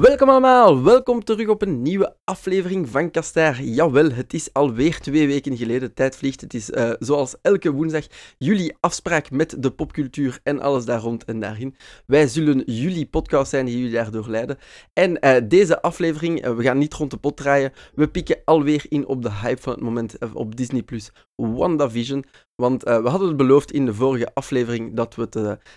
[0.00, 3.62] Welkom allemaal, welkom terug op een nieuwe aflevering van Kastaar.
[3.62, 6.40] Jawel, het is alweer twee weken geleden, tijd vliegt.
[6.40, 8.06] Het is uh, zoals elke woensdag
[8.38, 11.76] jullie afspraak met de popcultuur en alles daar rond en daarin.
[12.06, 14.58] Wij zullen jullie podcast zijn die jullie daardoor leiden.
[14.92, 18.84] En uh, deze aflevering, uh, we gaan niet rond de pot draaien, we pikken alweer
[18.88, 20.82] in op de hype van het moment op Disney+.
[20.82, 22.24] Plus WandaVision,
[22.54, 25.32] want we hadden het beloofd in de vorige aflevering dat we het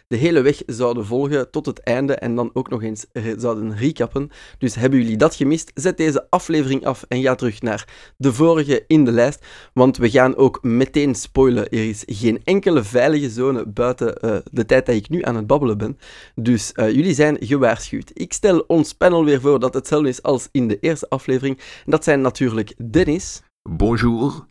[0.07, 3.05] de hele weg zouden volgen tot het einde en dan ook nog eens
[3.38, 4.29] zouden recappen.
[4.57, 5.71] Dus hebben jullie dat gemist?
[5.73, 6.38] Zet deze aflevering
[6.84, 9.45] af en ga terug naar de vorige in de lijst.
[9.73, 11.70] Want we gaan ook meteen spoilen.
[11.70, 15.47] Er is geen enkele veilige zone buiten uh, de tijd dat ik nu aan het
[15.47, 15.97] babbelen ben.
[16.35, 18.11] Dus uh, jullie zijn gewaarschuwd.
[18.13, 21.59] Ik stel ons panel weer voor dat hetzelfde is als in de eerste aflevering.
[21.85, 23.41] Dat zijn natuurlijk Dennis.
[23.69, 24.45] Bonjour.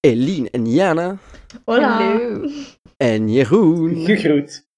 [0.00, 1.18] Eline en Jana.
[1.64, 2.20] Hola.
[2.96, 4.04] En Jeroen.
[4.04, 4.70] Gegroet.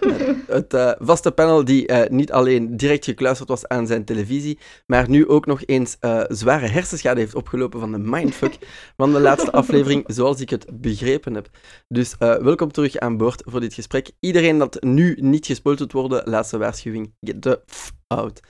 [0.46, 5.08] het uh, vaste panel die uh, niet alleen direct gekluisterd was aan zijn televisie, maar
[5.08, 8.58] nu ook nog eens uh, zware hersenschade heeft opgelopen van de mindfuck
[8.96, 11.48] van de laatste aflevering, zoals ik het begrepen heb.
[11.88, 14.10] Dus welkom terug aan boord voor dit gesprek.
[14.20, 18.40] Iedereen dat nu niet gespoeld wordt worden, laatste waarschuwing, get the f out.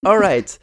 [0.00, 0.58] Alright.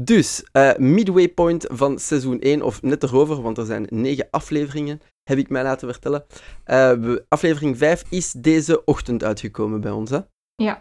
[0.00, 0.44] Dus,
[0.76, 5.48] midway point van seizoen 1, of net erover, want er zijn negen afleveringen heb ik
[5.48, 6.24] mij laten vertellen.
[6.66, 10.18] Uh, aflevering 5 is deze ochtend uitgekomen bij ons, hè?
[10.54, 10.80] Ja.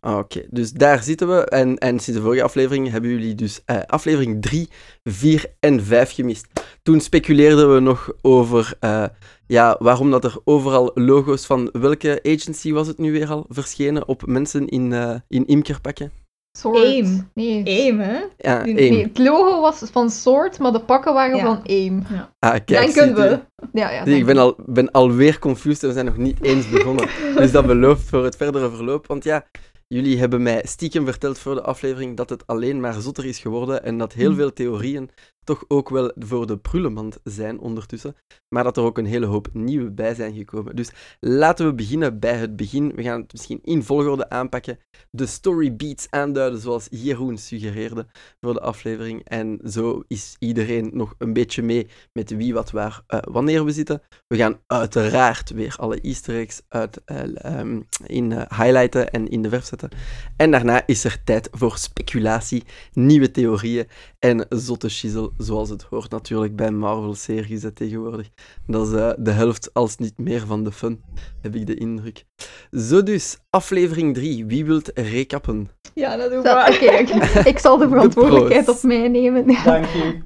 [0.00, 1.44] Ah, oké, dus daar zitten we.
[1.44, 4.68] En, en sinds de vorige aflevering hebben jullie dus uh, aflevering 3,
[5.04, 6.46] 4 en 5 gemist.
[6.82, 9.06] Toen speculeerden we nog over uh,
[9.46, 14.08] ja, waarom dat er overal logo's van welke agency was het nu weer al verschenen
[14.08, 16.21] op mensen in, in imkerpakken.
[16.58, 16.84] Sword.
[16.84, 17.30] Aim.
[17.34, 17.62] Nee.
[17.66, 18.20] Aim, hè?
[18.38, 21.42] Ja, nee, het logo was van Sword, maar de pakken waren ja.
[21.44, 22.02] van Aim.
[22.10, 22.32] Ja.
[22.38, 23.40] Ah, kijk, Denken we.
[23.72, 27.08] Ja, ja, ik ben, al, ben alweer confused en we zijn nog niet eens begonnen.
[27.36, 29.06] dus dat belooft voor het verdere verloop.
[29.06, 29.46] Want ja,
[29.88, 33.84] jullie hebben mij stiekem verteld voor de aflevering dat het alleen maar zotter is geworden
[33.84, 35.10] en dat heel veel theorieën
[35.44, 38.16] toch ook wel voor de prullenmand zijn ondertussen.
[38.48, 40.76] Maar dat er ook een hele hoop nieuwe bij zijn gekomen.
[40.76, 42.94] Dus laten we beginnen bij het begin.
[42.94, 44.78] We gaan het misschien in volgorde aanpakken.
[45.10, 48.06] De story beats aanduiden zoals Jeroen suggereerde
[48.40, 49.24] voor de aflevering.
[49.24, 53.72] En zo is iedereen nog een beetje mee met wie, wat, waar, uh, wanneer we
[53.72, 54.02] zitten.
[54.26, 59.42] We gaan uiteraard weer alle easter eggs uit, uh, um, in uh, highlighten en in
[59.42, 59.88] de verf zetten.
[60.36, 63.86] En daarna is er tijd voor speculatie, nieuwe theorieën
[64.18, 68.28] en zotte shizzle zoals het hoort natuurlijk bij Marvel-series tegenwoordig.
[68.66, 71.02] Dat is uh, de helft, als niet meer, van de fun,
[71.40, 72.24] heb ik de indruk.
[72.70, 74.46] Zo dus, aflevering 3.
[74.46, 75.70] Wie wilt recappen?
[75.94, 79.46] Ja, dat doe ik Oké, okay, ik zal de verantwoordelijkheid op mij nemen.
[79.64, 80.20] Dank je.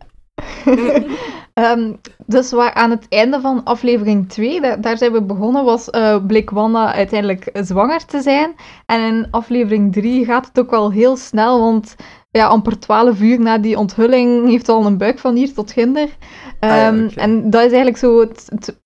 [1.55, 5.89] um, dus waar aan het einde van aflevering 2, daar, daar zijn we begonnen, was
[5.89, 8.55] uh, Blik Wanda uiteindelijk zwanger te zijn.
[8.87, 11.97] En in aflevering 3 gaat het ook wel heel snel, want
[12.37, 16.03] ja, amper 12 uur na die onthulling heeft al een buik van hier tot ginder.
[16.03, 17.09] Um, ah, ja, okay.
[17.15, 18.77] En dat is eigenlijk zo het, het,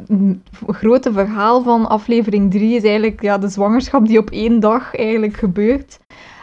[0.66, 5.36] grote verhaal van aflevering 3, is eigenlijk ja, de zwangerschap die op één dag eigenlijk
[5.36, 5.98] gebeurt.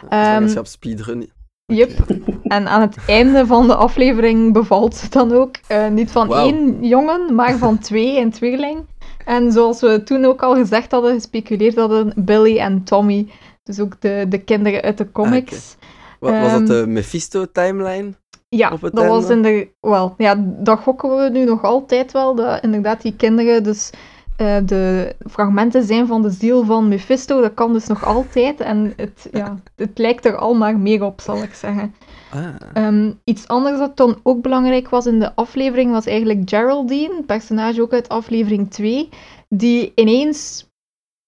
[0.08, 1.30] Zwangerschap um, speedrun.
[1.72, 1.90] Yep.
[2.42, 6.36] En aan het einde van de aflevering bevalt ze dan ook uh, niet van wow.
[6.36, 8.78] één jongen, maar van twee, een tweeling.
[9.24, 13.28] En zoals we toen ook al gezegd hadden, gespeculeerd hadden, Billy en Tommy.
[13.62, 15.76] Dus ook de, de kinderen uit de comics.
[15.80, 18.12] Ah, Was dat de Mephisto-timeline?
[18.48, 19.68] Ja, dat was in de...
[19.80, 22.34] Wel, ja, dat gokken we nu nog altijd wel.
[22.34, 23.90] Dat inderdaad die kinderen dus
[24.38, 27.40] uh, de fragmenten zijn van de ziel van Mephisto.
[27.40, 28.60] Dat kan dus nog altijd.
[28.60, 31.94] En het, ja, het lijkt er al maar meer op, zal ik zeggen.
[32.30, 32.86] Ah.
[32.86, 37.82] Um, iets anders dat dan ook belangrijk was in de aflevering was eigenlijk Geraldine, personage
[37.82, 39.08] ook uit aflevering 2,
[39.48, 40.67] die ineens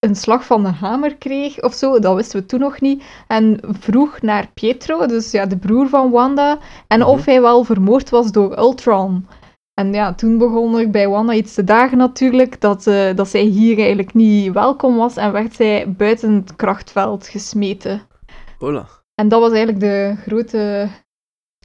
[0.00, 3.60] een slag van de hamer kreeg of zo, dat wisten we toen nog niet, en
[3.62, 7.08] vroeg naar Pietro, dus ja, de broer van Wanda, en Mhm.
[7.08, 9.26] of hij wel vermoord was door Ultron.
[9.74, 13.42] En ja, toen begon er bij Wanda iets te dagen natuurlijk, dat, uh, dat zij
[13.42, 18.02] hier eigenlijk niet welkom was en werd zij buiten het krachtveld gesmeten.
[18.58, 18.86] Hola.
[19.14, 20.88] En dat was eigenlijk de grote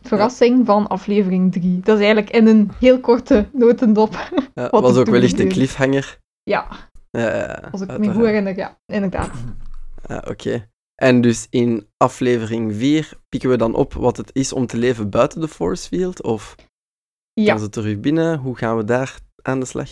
[0.03, 0.63] verrassing ja.
[0.65, 1.79] van aflevering 3.
[1.79, 4.29] Dat is eigenlijk in een heel korte notendop.
[4.53, 5.53] Ja, was ook wellicht een gebeurde.
[5.53, 6.17] cliffhanger.
[6.43, 6.67] Ja,
[7.17, 8.17] Ja, als ik me uiteraard.
[8.17, 9.29] goed herinner, ja, inderdaad.
[10.07, 10.67] Ja, Oké.
[10.95, 15.09] En dus in aflevering 4 pikken we dan op wat het is om te leven
[15.09, 16.23] buiten de force field?
[16.23, 16.55] Of
[17.33, 17.51] Ja.
[17.53, 18.37] kan ze terug binnen?
[18.37, 19.89] Hoe gaan we daar aan de slag?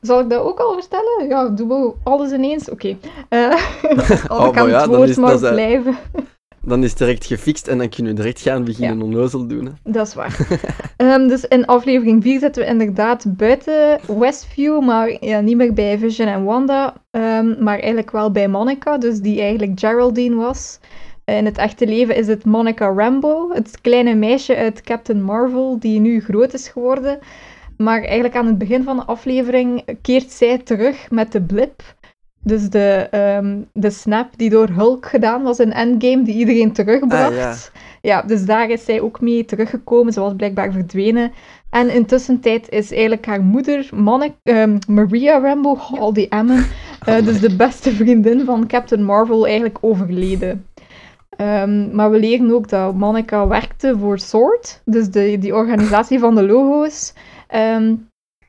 [0.00, 1.28] Zal ik dat ook al vertellen?
[1.28, 2.70] Ja, doen we alles ineens?
[2.70, 2.96] Oké.
[3.28, 5.96] Eh, als Oh, ik maar aan ja, het woord eh, blijven.
[6.66, 9.64] Dan is het direct gefixt en dan kunnen we direct gaan beginnen onnozel doen.
[9.64, 9.92] Hè.
[9.92, 10.38] Dat is waar.
[10.96, 15.98] Ehm, dus in aflevering 4 zitten we inderdaad buiten Westview, maar ja, niet meer bij
[15.98, 20.78] Vision en Wanda, ehm, maar eigenlijk wel bij Monica, dus die eigenlijk Geraldine was.
[21.24, 26.00] In het echte leven is het Monica Rambo, het kleine meisje uit Captain Marvel, die
[26.00, 27.18] nu groot is geworden.
[27.76, 31.82] Maar eigenlijk aan het begin van de aflevering keert zij terug met de blip.
[32.44, 37.30] Dus de, ehm, de snap die door Hulk gedaan was in Endgame, die iedereen terugbracht.
[37.30, 37.54] Ah, ja.
[38.00, 38.22] ja.
[38.22, 40.12] dus daar is zij ook mee teruggekomen.
[40.12, 41.32] Ze was blijkbaar verdwenen.
[41.70, 46.66] En intussen tijd is eigenlijk haar moeder, Monica, ehm, Maria Rambo, al die Emmen,
[47.24, 50.66] dus de beste vriendin van Captain Marvel, eigenlijk overleden.
[51.36, 56.34] Ehm, maar we leren ook dat Monica werkte voor SWORD, dus de, die organisatie van
[56.34, 57.12] de logo's.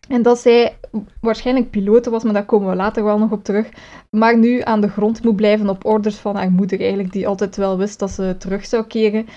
[0.08, 0.78] En dat zij
[1.20, 3.70] waarschijnlijk piloot was, maar daar komen we later wel nog op terug.
[4.10, 7.56] Maar nu aan de grond moet blijven op orders van haar moeder, eigenlijk, die altijd
[7.56, 9.28] wel wist dat ze terug zou keren.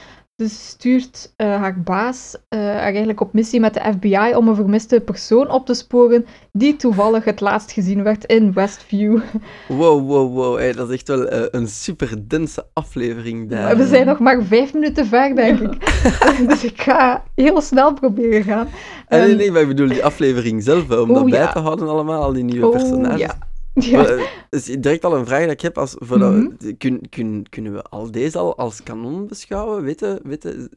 [0.42, 4.54] Dus stuurt uh, haar baas uh, haar eigenlijk op missie met de FBI om een
[4.54, 9.18] vermiste persoon op te sporen die toevallig het laatst gezien werd in Westview.
[9.68, 10.56] Wow, wow, wow.
[10.56, 13.76] Hey, dat is echt wel uh, een super dense aflevering daar.
[13.76, 16.02] We zijn nog maar vijf minuten ver, denk ik.
[16.48, 18.68] dus ik ga heel snel proberen gaan.
[19.08, 21.88] Um, nee, nee, maar ik bedoel die aflevering zelf, om oh, dat bij te houden
[21.88, 23.20] allemaal, al die nieuwe oh, personages.
[23.20, 23.47] Ja.
[23.78, 24.02] Ja.
[24.02, 25.78] Maar, is direct al een vraag dat ik heb.
[25.78, 26.56] Als, voor mm -hmm.
[26.58, 29.82] dat, kun, kun, kunnen we al deze al als kanon beschouwen?
[29.82, 30.70] Weten, weten,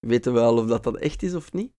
[0.00, 1.72] weten we al of dat, dat echt is of niet?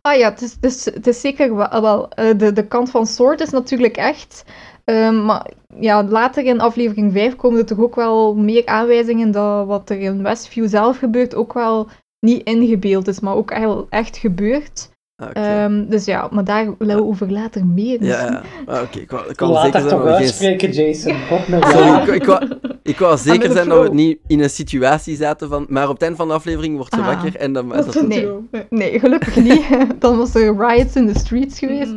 [0.00, 1.80] Ah ja, het is, het is, het is zeker wel.
[1.80, 4.44] wel de, de kant van Sword is natuurlijk echt.
[4.84, 5.50] Um, maar
[5.80, 10.00] ja, later in aflevering 5 komen er toch ook wel meer aanwijzingen dat wat er
[10.00, 11.88] in Westview zelf gebeurt ook wel
[12.20, 13.50] niet ingebeeld is, maar ook
[13.88, 14.90] echt gebeurt.
[15.16, 15.64] Okay.
[15.64, 18.04] Um, dus ja, maar daarover later meer.
[18.04, 18.42] Ja, ja.
[18.66, 18.98] Ah, oké.
[18.98, 20.22] Ik wou, ik wou zeker zijn dat toch we geen...
[20.22, 21.14] uitspreken, Jason.
[21.72, 25.48] Sorry, ik, ik, wou, ik wou zeker zijn dat we niet in een situatie zaten
[25.48, 25.66] van...
[25.68, 27.06] Maar op het einde van de aflevering wordt ze Ah.
[27.06, 27.68] wakker en dan...
[27.68, 28.28] Dat Dat, nee,
[28.70, 29.62] nee, gelukkig niet.
[29.98, 31.92] Dan was er riots in de streets geweest.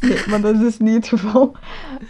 [0.00, 1.56] Nee, maar dat is dus niet het geval.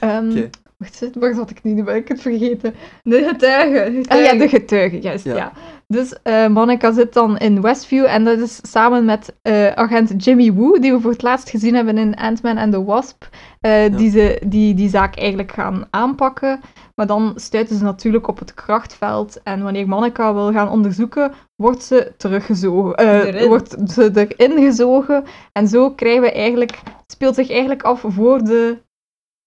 [0.00, 0.50] Um, Oké.
[0.76, 1.73] Wacht, waar zat ik nu?
[1.73, 2.75] Nu ben ik het vergeten.
[3.03, 4.05] De getuigen.
[4.06, 5.53] Ah ja, de getuigen, juist, Ja.
[5.88, 10.52] Dus eh, Monica zit dan in Westview en dat is samen met eh, agent Jimmy
[10.52, 13.24] Woo, die we voor het laatst gezien hebben in Ant-Man and the Wasp,
[13.60, 16.60] eh, die, ze, die die zaak eigenlijk gaan aanpakken.
[16.94, 21.82] Maar dan stuiten ze natuurlijk op het krachtveld en wanneer Monica wil gaan onderzoeken, wordt
[21.82, 23.48] ze teruggezogen.
[23.48, 28.78] wordt ze erin gezogen en zo krijgen we eigenlijk, speelt zich eigenlijk af voor de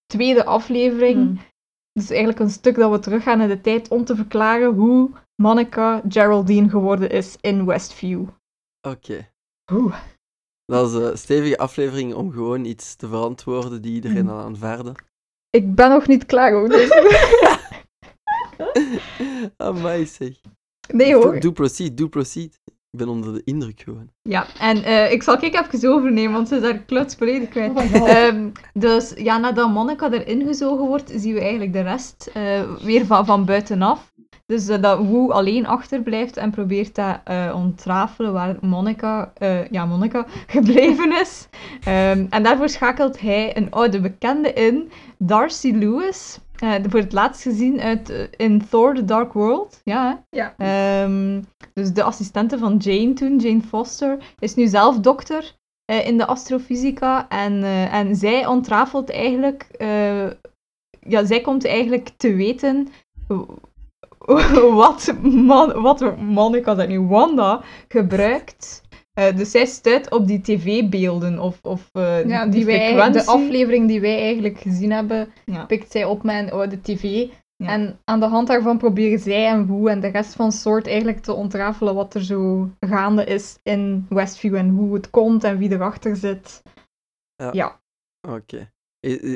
[0.05, 1.15] tweede aflevering.
[1.15, 1.39] Hmm.
[1.91, 5.09] Dus eigenlijk een stuk dat we teruggaan in de tijd om te verklaren hoe
[5.41, 8.27] Monica Geraldine geworden is in Westview.
[8.87, 9.27] Oké.
[9.71, 9.95] Oeh.
[10.65, 14.29] Dat is een stevige aflevering om gewoon iets te verantwoorden die iedereen Mm.
[14.29, 14.95] al aanvaarde.
[15.49, 16.69] Ik ben nog niet klaar hoor.
[16.69, 16.89] Dus...
[19.57, 20.39] Amai zeg.
[20.93, 21.39] nee hoor.
[21.39, 22.59] Doe proceed, doe proceed.
[22.91, 24.09] Ik ben onder de indruk gewoon.
[24.21, 27.71] Ja, en eh, ik zal kijk even overnemen, want ze is daar kluts volledig kwijt.
[27.75, 28.09] Oh.
[28.09, 33.05] Ehm, dus ja, nadat Monica erin gezogen wordt, zien we eigenlijk de rest eh, weer
[33.05, 34.08] van, van buitenaf.
[34.49, 39.85] Dus eh, dat Wu alleen achterblijft en probeert te eh, ontrafelen waar Monica, eh, ja,
[39.85, 41.47] Monica gebleven is.
[41.83, 46.39] Ehm, en daarvoor schakelt hij een oude bekende in, Darcy Lewis.
[46.89, 49.81] voor het laatst gezien uit, in Thor The Dark World.
[49.83, 50.23] Ja?
[50.29, 50.53] Ja.
[50.57, 51.41] Ehm,
[51.73, 55.55] dus de assistente van Jane toen, Jane Foster, is nu zelf dokter
[55.85, 57.29] in de astrofysica.
[57.29, 59.67] En, en zij ontrafelt eigenlijk...
[60.99, 62.87] ja, zij komt eigenlijk te weten
[64.83, 68.81] wat, man, wat Monica, dat nu, Wanda, gebruikt.
[69.13, 73.21] Eh, dus zij stuit op die tv-beelden of, of eh, Ja, die die wij, frequentie.
[73.21, 75.65] de aflevering die wij eigenlijk gezien hebben, Ja.
[75.65, 77.27] pikt zij op mijn oude tv.
[77.55, 77.67] Ja.
[77.67, 81.19] En aan de hand daarvan proberen zij en Woe en de rest van Soort eigenlijk
[81.19, 85.71] te ontrafelen wat er zo gaande is in Westview en hoe het komt en wie
[85.71, 86.61] erachter zit.
[88.27, 88.57] Oké.
[88.57, 88.78] I- i-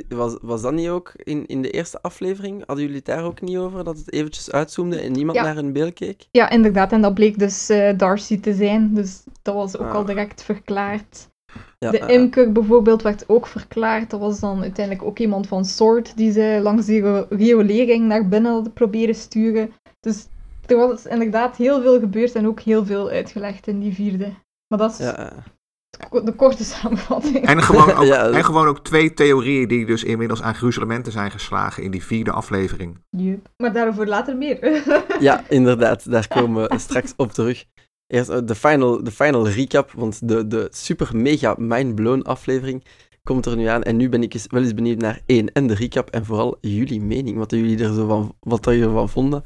[0.09, 2.57] Was, was dat niet ook in, in de eerste aflevering?
[2.65, 3.83] Hadden jullie het daar ook niet over?
[3.83, 5.43] Dat het eventjes uitzoomde en niemand Ja.
[5.43, 6.27] naar een beeld keek?
[6.31, 6.91] Ja, inderdaad.
[6.91, 8.93] En dat bleek dus eh, Darcy te zijn.
[8.93, 9.93] Dus dat was ook Ah.
[9.95, 11.31] al direct verklaard.
[11.79, 14.09] Ja, De eh, imker bijvoorbeeld werd ook verklaard.
[14.09, 18.27] Dat was dan uiteindelijk ook iemand van Sword die ze langs die rio- riolering naar
[18.27, 19.71] binnen hadden proberen sturen.
[19.99, 20.27] Dus
[20.65, 24.33] er was inderdaad heel veel gebeurd en ook heel veel uitgelegd in die vierde.
[24.67, 25.37] Maar dat is Ja, eh.
[26.23, 27.45] De korte samenvatting.
[27.45, 31.31] En gewoon, ook, Ja, en gewoon ook twee theorieën die dus inmiddels aan gruzelementen zijn
[31.31, 32.97] geslagen in die vierde aflevering.
[33.09, 33.49] Yup.
[33.57, 34.83] Maar daarover later meer.
[35.19, 36.11] ja, inderdaad.
[36.11, 37.65] Daar komen we straks op terug.
[38.07, 42.83] Eerst eh, de final, de final recap, want de, de super mega mindblown aflevering
[43.23, 43.83] komt er nu aan.
[43.83, 46.57] En nu ben ik eens, wel eens benieuwd naar één, en de recap, en vooral
[46.61, 49.43] jullie mening, wat jullie er zo van, wat er ervan vonden.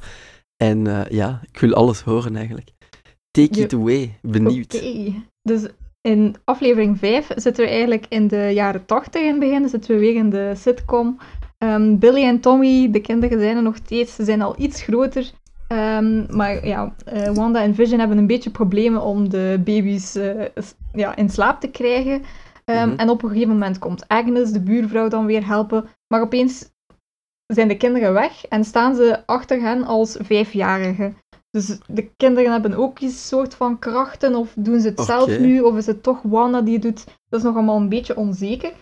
[0.64, 2.70] En eh, ja, ik wil alles horen eigenlijk.
[3.32, 4.76] Take it away, benieuwd.
[4.76, 5.14] Oké.
[5.42, 5.68] Dus
[6.08, 9.60] in aflevering 5 zitten we eigenlijk in de jaren 80 in het begin.
[9.60, 11.18] Dan zitten we weer in de sitcom.
[11.58, 14.16] Ehm, Billy en Tommy, de kinderen zijn er nog steeds.
[14.16, 15.32] Ze zijn al iets groter.
[15.68, 20.46] Ehm, maar ja, eh, Wanda en Vision hebben een beetje problemen om de baby's eh,
[20.94, 22.22] ja, in slaap te krijgen.
[22.66, 22.98] Ehm, Mhm.
[23.00, 25.86] En op een gegeven moment komt Agnes, de buurvrouw, dan weer helpen.
[26.08, 26.70] Maar opeens
[27.54, 31.18] zijn de kinderen weg en staan ze achter hen als vijfjarigen.
[31.52, 35.62] Dus de kinderen hebben ook een soort van krachten, of doen ze het zelf nu,
[35.62, 37.06] of is het toch Wanda die het doet?
[37.30, 38.74] Dat is nog allemaal een beetje onzeker.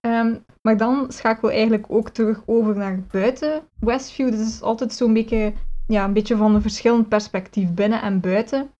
[0.00, 4.30] Ehm, maar dan schakelen we eigenlijk ook terug over naar buiten Westview.
[4.30, 5.52] Dus het is altijd zo'n beetje,
[5.86, 8.70] ja, een beetje van een verschillend perspectief binnen en buiten.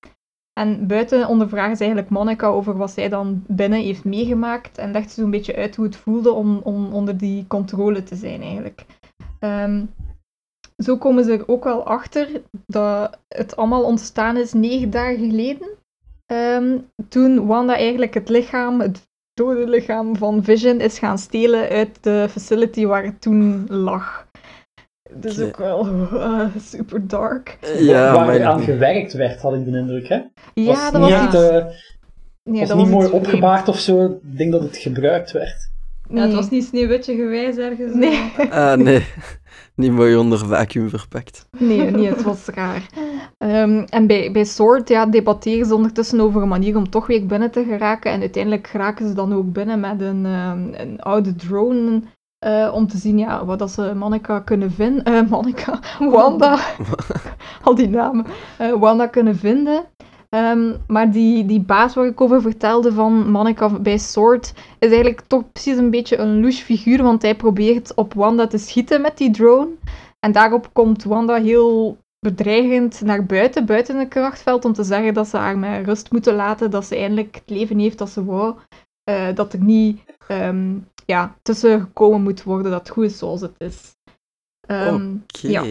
[0.53, 4.79] En buiten ondervragen ze eigenlijk Monica over wat zij dan binnen heeft meegemaakt.
[4.79, 8.17] En legt ze zo'n beetje uit hoe het voelde om, om onder die controle te
[8.17, 8.87] zijn eigenlijk.
[9.39, 9.85] Ehm,
[10.83, 12.29] zo komen ze er ook wel achter
[12.67, 15.69] dat het allemaal ontstaan is negen dagen geleden.
[16.27, 21.99] Ehm, toen Wanda eigenlijk het lichaam, het dode lichaam van Vision, is gaan stelen uit
[22.01, 24.27] de facility waar het toen lag.
[25.15, 27.59] Dat is ook wel eh, super dark.
[27.79, 28.45] Ja, waar maar...
[28.45, 30.09] aan gewerkt werd, had ik de indruk.
[30.09, 30.23] Hè?
[30.55, 31.35] Ja, dat niet was echt, iets...
[31.35, 31.67] eh,
[32.43, 34.05] nee, was dat niet was mooi opgebaard of zo.
[34.05, 35.72] Ik denk dat het gebruikt werd.
[36.15, 37.95] Ja, het was niet sneeuwwitje gewijs ergens.
[37.95, 38.33] Nee.
[38.51, 39.07] Ah, nee.
[39.75, 41.47] Niet mooi onder vacuüm verpakt.
[41.59, 42.87] Nee, nee, het was raar.
[43.39, 47.27] Ehm, en bij, bij Sword ja, debatteren ze ondertussen over een manier om toch weer
[47.27, 48.13] binnen te geraken.
[48.13, 52.03] En uiteindelijk geraken ze dan ook binnen met een, ehm, een oude drone.
[52.39, 55.05] eh, om te zien ja, wat dat ze Monica kunnen vinden.
[55.05, 56.59] eh Monica, Wanda.
[57.63, 58.27] Al die namen.
[58.59, 59.85] eh, Wanda kunnen vinden.
[60.35, 65.21] Ehm, maar die, die baas waar ik over vertelde van Monica bij Sword is eigenlijk
[65.21, 69.19] toch precies een beetje een louche figuur, want hij probeert op Wanda te schieten met
[69.19, 69.71] die drone.
[70.21, 75.29] En daarop komt Wanda heel bedreigend naar buiten, buiten het krachtveld, om te zeggen dat
[75.29, 78.55] ze haar met rust moeten laten, dat ze eindelijk het leven heeft dat ze wou.
[79.05, 83.41] eh, dat er niet ehm, ja, tussen gekomen moet worden, dat het goed is zoals
[83.41, 83.97] het is.
[84.67, 85.49] Ehm, Oké.
[85.49, 85.63] ja.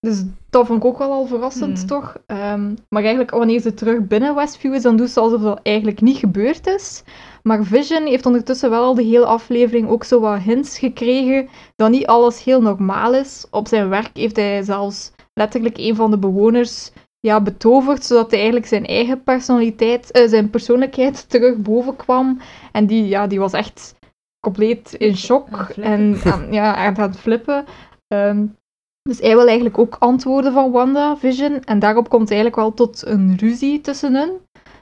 [0.00, 1.86] Dus dat vond ik ook wel al verrassend, Hmm.
[1.86, 2.16] toch?
[2.26, 6.00] Ehm, maar eigenlijk, wanneer ze terug binnen Westview is, dan doet ze alsof dat eigenlijk
[6.00, 7.02] niet gebeurd is.
[7.42, 11.90] Maar Vision heeft ondertussen wel al de hele aflevering ook zo wat hints gekregen dat
[11.90, 13.46] niet alles heel normaal is.
[13.50, 16.90] Op zijn werk heeft hij zelfs letterlijk een van de bewoners
[17.20, 22.40] ja, betoverd, zodat hij eigenlijk zijn eigen personaliteit, eh, zijn persoonlijkheid terug boven kwam.
[22.72, 23.94] En die, ja, die was echt
[24.40, 25.48] compleet in shock
[25.80, 27.64] en ja, aan het flippen.
[28.08, 28.46] Ehm,
[29.02, 31.64] dus hij wil eigenlijk ook antwoorden van Wanda Vision.
[31.64, 34.30] En daarop komt eigenlijk wel tot een ruzie tussen hen.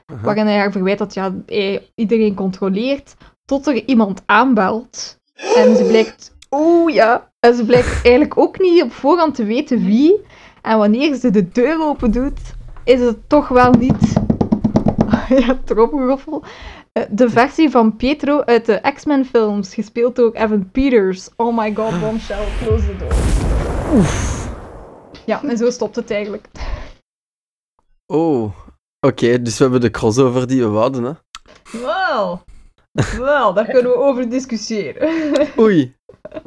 [0.05, 0.21] Aha.
[0.21, 3.15] Waarin hij haar verwijt dat ja, hij iedereen controleert.
[3.45, 5.17] Tot er iemand aanbelt.
[5.55, 6.37] En ze blijkt...
[6.51, 7.31] Oeh ja.
[7.39, 10.21] En ze blijkt eigenlijk ook niet op voorhand te weten wie.
[10.61, 12.39] En wanneer ze de deur open doet,
[12.83, 14.13] is het toch wel niet...
[15.45, 16.43] ja, tromgeroffel.
[16.91, 21.29] Eh, De versie van Pietro uit de X-Men films, gespeeld door Evan Peters.
[21.35, 23.48] Oh my god, bombshell, close the door.
[25.25, 26.47] Ja, en zo stopt het eigenlijk.
[28.05, 28.55] Oh,
[28.99, 31.13] oké, dus we hebben de crossover die we wouden, hè.
[31.81, 32.43] Wel.
[33.17, 35.09] Wel, daar kunnen we over discussiëren.
[35.59, 35.95] Oei.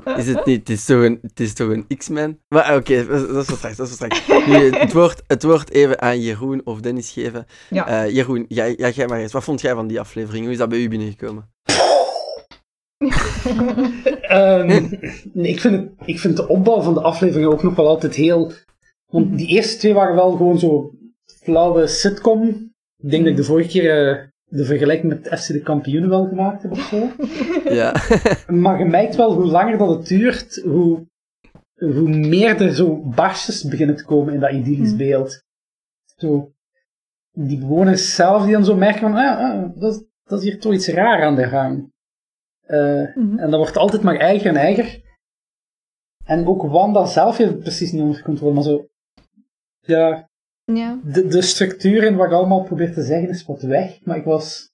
[0.04, 0.58] Is het niet?
[0.58, 2.40] Het is toch een, het is toch een X-Men?
[2.49, 4.46] Maar oké, dat dat is wat straks, dat is wat straks.
[4.46, 7.46] Nu, het, woord, het woord even aan Jeroen of Dennis geven.
[7.70, 7.87] Ja.
[7.87, 9.32] Eh, Jeroen, jij, jij, jij maar eens.
[9.32, 10.42] Wat vond jij van die aflevering?
[10.42, 11.51] Hoe is dat bij u binnengekomen?
[14.23, 14.66] Ehm,
[15.32, 18.14] nee, ik, vind het, ik vind de opbouw van de aflevering ook nog wel altijd
[18.14, 18.52] heel...
[19.06, 20.90] Want die eerste twee waren wel gewoon zo
[21.42, 22.49] flauwe sitcom.
[23.02, 26.26] Ik denk dat ik de vorige keer eh, de vergelijking met FC de kampioenen wel
[26.26, 27.09] gemaakt heb of zo.
[27.75, 27.94] Ja.
[28.62, 31.06] Maar je merkt wel hoe langer dat het duurt, hoe,
[31.75, 34.99] hoe meer er zo barstjes beginnen te komen in dat idyllisch Hmm.
[34.99, 35.42] beeld.
[36.16, 36.52] Zo,
[37.32, 40.61] die bewoners zelf die dan zo merken van, ah, ah, dat, is- dat is hier
[40.61, 41.91] toch iets raar aan de gang.
[42.72, 43.38] Eh, Mhm.
[43.38, 45.00] En dat wordt altijd maar eiger en eiger.
[46.24, 48.86] En ook Wanda zelf heeft het precies niet onder controle, maar zo,
[49.80, 50.28] ja,
[50.64, 51.00] Ja.
[51.04, 54.24] de, de structuur en wat ik allemaal probeer te zeggen is wat weg, maar ik
[54.24, 54.70] was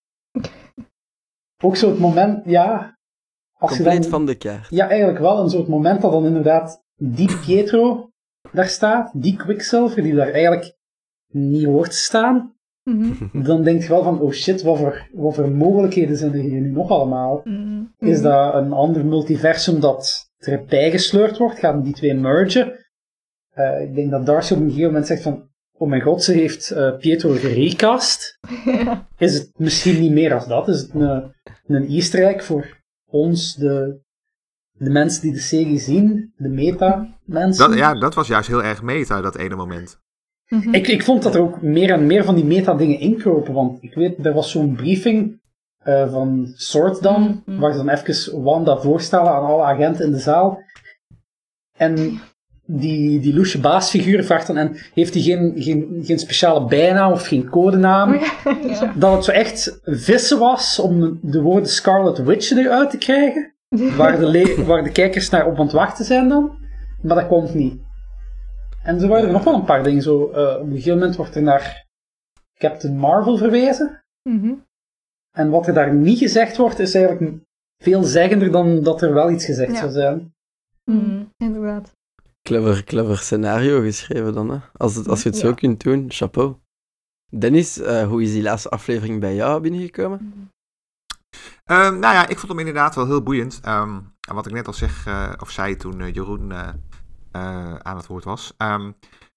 [1.62, 2.98] ook zo het moment, ja,
[3.52, 4.66] als je Compleet dan, van de kaart.
[4.70, 5.38] ja, eigenlijk wel.
[5.42, 8.10] Een soort moment dat dan inderdaad die Pietro
[8.52, 10.76] daar staat, die Quicksilver, die daar eigenlijk
[11.32, 12.56] niet hoort te staan.
[12.88, 13.42] Mhm.
[13.42, 16.60] Dan denk je wel van, oh shit, wat voor, wat voor mogelijkheden zijn er hier
[16.60, 17.40] nu nog allemaal?
[17.44, 17.94] Mm.
[17.98, 21.58] Is dat een ander multiversum dat erbij gesleurd wordt?
[21.58, 22.86] Gaan die twee mergen?
[23.50, 26.32] Eh, ik denk dat Darcy op een gegeven moment zegt van, oh mijn god, ze
[26.32, 28.38] heeft eh, Pietro gerecast.
[29.18, 30.68] Is het misschien niet meer als dat?
[30.68, 31.32] Is het een,
[31.66, 32.76] een easter egg voor
[33.10, 34.00] ons, de,
[34.72, 37.68] de mensen die de serie zien, de meta-mensen?
[37.68, 40.00] Dat, ja, dat was juist heel erg meta, dat ene moment.
[40.48, 40.74] Mhm.
[40.74, 43.94] Ik, ik vond dat er ook meer en meer van die meta-dingen inkropen, want ik
[43.94, 45.40] weet, er was zo'n briefing
[45.78, 47.58] eh, van Sword dan, Mhm.
[47.58, 50.58] waar ze dan even Wanda voorstellen aan alle agenten in de zaal.
[51.78, 52.20] En
[52.66, 57.26] die, die loesje baasfiguur vraagt dan, en heeft hij geen, geen, geen speciale bijnaam of
[57.26, 58.12] geen codenaam?
[58.66, 58.92] Ja.
[58.96, 63.52] Dat het zo echt vissen was om de woorden Scarlet Witch eruit te krijgen.
[63.96, 66.50] Waar de, waar de kijkers naar op aan het wachten zijn dan.
[67.02, 67.74] Maar dat komt niet.
[68.88, 70.02] En zo waren er nog wel een paar dingen.
[70.02, 71.86] Zo, eh, op een gegeven moment wordt er naar
[72.58, 74.04] Captain Marvel verwezen.
[74.22, 74.54] Mhm.
[75.36, 77.34] En wat er daar niet gezegd wordt, is eigenlijk
[77.82, 79.78] veel zeggender dan dat er wel iets gezegd Ja.
[79.78, 80.34] zou zijn.
[80.84, 81.24] Mhm.
[81.36, 81.92] Inderdaad.
[82.42, 84.58] Clever, clever scenario geschreven dan, hè.
[84.72, 86.56] Als, het, als je het zo kunt doen, chapeau.
[87.38, 90.50] Dennis, eh, hoe is die laatste aflevering bij jou binnengekomen?
[91.64, 93.60] Ehm, nou ja, ik vond hem inderdaad wel heel boeiend.
[93.62, 96.52] Ehm, en wat ik net al zeg, eh, of zei toen eh, Jeroen
[97.32, 98.54] eh, aan het woord was.
[98.56, 98.92] Ehm,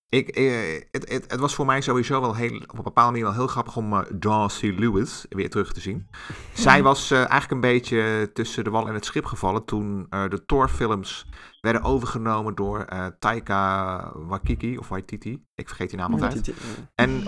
[0.10, 3.26] ik, eh, het, het, het was voor mij sowieso wel heel, op een bepaalde manier
[3.26, 6.08] wel heel grappig om eh Darcy Lewis weer terug te zien.
[6.54, 11.26] Zij was eigenlijk een beetje tussen de wal en het schip gevallen toen de Thor-films
[11.62, 12.86] werden overgenomen door
[13.20, 15.46] Taika Waititi, of Waititi.
[15.56, 16.54] Ik vergeet die naam altijd.
[16.96, 17.24] En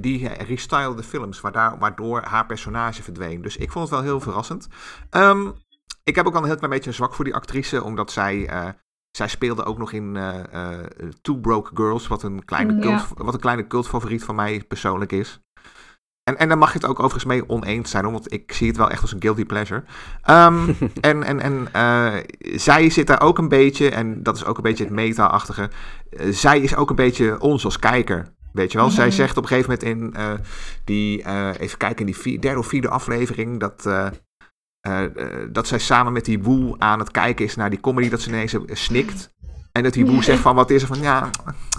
[0.00, 3.42] die restylede de films, waardoor, haar personage verdween.
[3.42, 4.68] Dus ik vond het wel heel verrassend.
[5.10, 5.50] Ehm,
[6.04, 8.48] ik heb ook wel een heel klein beetje een zwak voor die actrice, omdat zij,
[9.16, 10.38] zij speelde ook nog in eh,
[10.72, 10.78] eh,
[11.22, 13.24] Two Broke Girls, wat een, kleine Mm, cult, ja.
[13.24, 15.40] wat een kleine cultfavoriet van mij persoonlijk is.
[16.22, 18.76] En, en daar mag je het ook overigens mee oneens zijn, want ik zie het
[18.76, 19.84] wel echt als een guilty pleasure.
[20.22, 22.12] Ehm, en en, en eh,
[22.58, 25.70] zij zit daar ook een beetje, en dat is ook een beetje het meta-achtige.
[26.30, 28.32] zij is ook een beetje ons als kijker.
[28.52, 29.14] Weet je wel, zij Mhm.
[29.14, 30.14] zegt op een gegeven moment in
[30.84, 31.28] die,
[31.58, 33.88] even kijken, in die vier- derde of vierde aflevering, dat,
[34.84, 38.08] eh, eh, dat zij samen met die Woe aan het kijken is naar die comedy,
[38.08, 39.32] dat ze ineens snikt.
[39.72, 41.30] En dat die Woe zegt van, wat is er van, ja,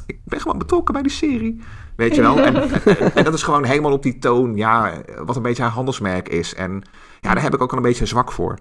[0.05, 1.61] ik ben gewoon betrokken bij die serie.
[1.95, 2.39] Weet je wel?
[2.39, 4.93] En, en, en dat is gewoon helemaal op die toon, ja,
[5.25, 6.55] wat een beetje haar handelsmerk is.
[6.55, 6.83] En
[7.21, 8.57] ja, daar heb ik ook al een beetje zwak voor.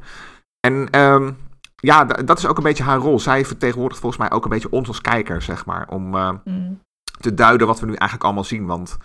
[0.61, 1.31] En ehm,
[1.77, 3.19] ja, dat is ook een beetje haar rol.
[3.21, 5.89] Zij vertegenwoordigt volgens mij ook een beetje ons als kijker, zeg maar.
[5.89, 6.73] Om eh, Mhm.
[7.21, 8.67] te duiden wat we nu eigenlijk allemaal zien.
[8.67, 8.97] Want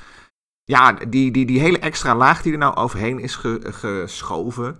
[0.63, 4.78] ja, die, die, die hele extra laag die er nou overheen is ge- geschoven,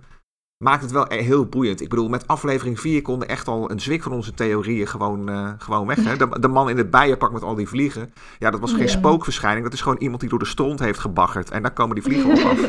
[0.64, 1.80] maakt het wel e- heel boeiend.
[1.80, 5.50] Ik bedoel, met aflevering 4 konden echt al een zwik van onze theorieën gewoon, eh,
[5.58, 6.04] gewoon weg.
[6.04, 6.16] Hè?
[6.16, 8.12] De, de man in het bijenpak met al die vliegen.
[8.38, 8.88] Ja, dat was geen Ja.
[8.88, 9.64] spookverschijning.
[9.64, 11.50] Dat is gewoon iemand die door de stront heeft gebaggerd.
[11.50, 12.58] En daar komen die vliegen op af.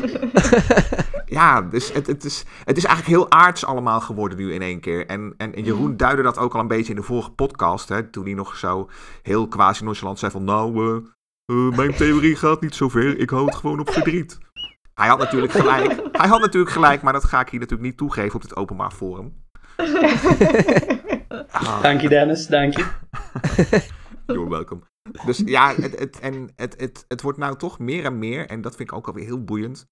[1.26, 4.80] Ja, dus het, het, is, het is eigenlijk heel aards allemaal geworden nu in één
[4.80, 5.06] keer.
[5.06, 7.88] En, en, en Jeroen duidde dat ook al een beetje in de vorige podcast.
[7.88, 8.88] Hè, toen hij nog zo
[9.22, 10.44] heel quasi nonchalant zei van...
[10.44, 10.96] Nou, eh,
[11.44, 13.18] eh, mijn theorie gaat niet zo ver.
[13.18, 14.38] Ik hou het gewoon op verdriet.
[15.02, 16.00] Hij had natuurlijk gelijk.
[16.12, 18.90] Hij had natuurlijk gelijk, maar dat ga ik hier natuurlijk niet toegeven op dit openbaar
[18.90, 19.44] forum.
[21.50, 22.46] Ah, Dank je, Dennis.
[22.46, 22.86] Dank je.
[24.26, 24.80] You're welcome.
[25.24, 28.60] Dus ja, het, het, en het, het, het wordt nou toch meer en meer, en
[28.60, 29.86] dat vind ik ook alweer heel boeiend.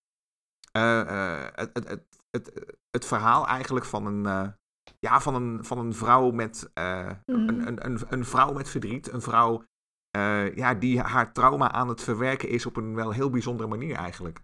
[0.72, 4.48] eh, eh, het, het, het, het, het verhaal eigenlijk van een, eh,
[4.98, 7.48] ja, van een, van een vrouw met eh, Mhm.
[7.48, 9.12] een, een, een, een vrouw met verdriet.
[9.12, 9.64] Een vrouw
[10.10, 13.96] eh, ja, die haar trauma aan het verwerken is op een wel heel bijzondere manier
[13.96, 14.40] eigenlijk.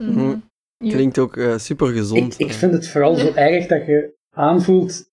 [0.00, 0.36] Mhm.
[0.76, 0.92] Ja.
[0.92, 2.34] Klinkt ook eh, super gezond.
[2.40, 5.08] Ik, ik vind het vooral zo erg dat je aanvoelt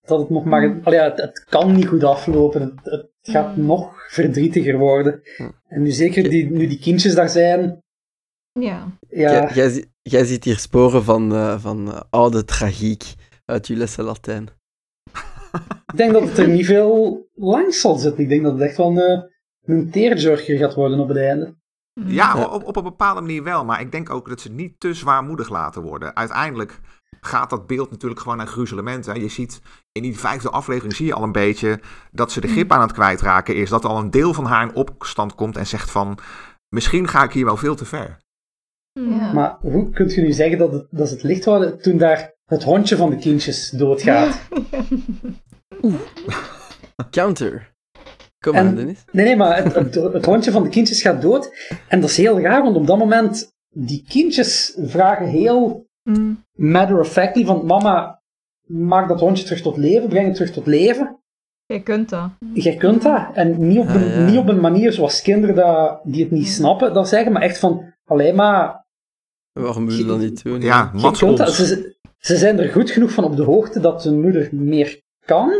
[0.00, 0.68] dat het nog maar...
[0.68, 0.80] Mm.
[0.84, 2.60] Allee, het, het kan niet goed aflopen.
[2.60, 3.66] Het, het gaat Mm.
[3.66, 5.22] nog verdrietiger worden.
[5.68, 7.82] En nu zeker die, nu die kindjes daar zijn...
[8.52, 8.98] Ja.
[9.08, 13.66] Ja, Jij, jij, zi- jij ziet hier sporen van, eh, van eh, oude tragiek uit
[13.66, 14.48] je lessen Latijn.
[15.92, 18.22] ik denk dat het er niet veel langs zal zitten.
[18.22, 19.22] Ik denk dat het echt wel een, eh,
[19.92, 21.54] een gaat worden op het einde.
[22.00, 22.10] Mhm.
[22.10, 22.44] Ja, Ja.
[22.44, 23.64] Op, op een bepaalde manier wel.
[23.64, 26.16] Maar ik denk ook dat ze niet te zwaarmoedig laten worden.
[26.16, 26.80] Uiteindelijk
[27.20, 29.06] gaat dat beeld natuurlijk gewoon naar gruzelement.
[29.06, 29.12] Hè.
[29.12, 29.60] Je ziet
[29.92, 31.80] in die vijfde aflevering zie je al een beetje
[32.12, 33.70] dat ze de grip aan het kwijtraken is.
[33.70, 36.18] Dat al een deel van haar in opstand komt en zegt van...
[36.68, 38.18] Misschien ga ik hier wel veel te ver.
[38.92, 39.32] Ja.
[39.32, 42.34] Maar hoe kunt je nu zeggen dat, het, dat ze het licht hadden toen daar
[42.44, 44.40] het hondje van de kindjes doodgaat?
[47.10, 47.74] Counter.
[48.52, 49.04] Kom Dennis.
[49.12, 51.52] Nee, nee, maar het, het, het hondje van de kindjes gaat dood.
[51.88, 56.32] En dat is heel raar, want op dat moment, die kindjes vragen heel Mhm.
[56.52, 58.22] matter of factly van mama,
[58.66, 61.20] maak dat hondje terug tot leven, breng het terug tot leven.
[61.66, 62.30] Je kunt dat.
[62.54, 63.26] Jij kunt dat.
[63.34, 64.24] En niet op een, Ah, ja.
[64.30, 67.58] niet op een manier zoals kinderen dat, die het niet snappen, dat zeggen, maar echt
[67.58, 68.84] van, alleen maar,
[69.52, 70.60] Waarom moet je dat niet doen?
[70.60, 71.18] Ja, ons.
[71.56, 75.52] Ze, ze zijn er goed genoeg van op de hoogte dat hun moeder meer kan.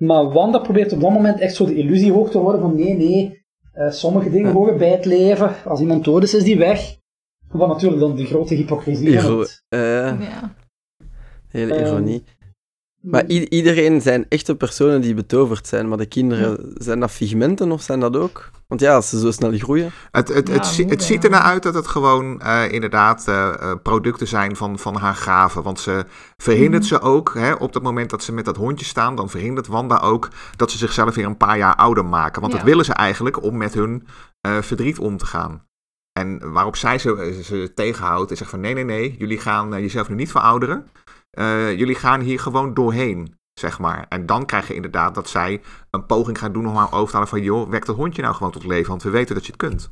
[0.00, 2.94] Maar Wanda probeert op dat moment echt zo de illusie hoog te houden van nee,
[2.94, 5.54] nee, eh, sommige dingen horen bij het leven.
[5.64, 6.96] Als iemand dood is, is die weg.
[7.50, 9.80] Wat natuurlijk dan de grote hypocrisie Iro- het- eh,
[10.20, 10.54] Ja.
[11.48, 12.24] hele ironie.
[13.00, 17.72] Maar i- iedereen zijn echte personen die betoverd zijn, maar de kinderen, zijn dat figmenten
[17.72, 18.50] of zijn dat ook?
[18.68, 19.90] Want ja, als ze zo snel groeien.
[20.10, 23.72] Het, het, Ja, het, het ziet ernaar uit dat het gewoon eh, inderdaad eh, eh,
[23.82, 25.62] producten zijn van, van haar graven.
[25.62, 26.04] Want ze
[26.36, 26.92] verhindert Mhm.
[26.94, 29.98] ze ook, hè, op het moment dat ze met dat hondje staan, dan verhindert Wanda
[29.98, 32.40] ook dat ze zichzelf weer een paar jaar ouder maken.
[32.40, 32.58] Want Ja.
[32.58, 34.06] dat willen ze eigenlijk om met hun
[34.40, 35.66] eh, verdriet om te gaan.
[36.12, 40.08] En waarop zij ze, ze tegenhoudt en zegt van nee, nee, nee, jullie gaan jezelf
[40.08, 40.86] nu niet verouderen.
[41.30, 44.06] Eh, jullie gaan hier gewoon doorheen, zeg maar.
[44.08, 47.12] En dan krijg je inderdaad dat zij een poging gaat doen om haar over te
[47.12, 49.52] halen van joh, wek dat hondje nou gewoon tot leven, want we weten dat je
[49.52, 49.90] het kunt.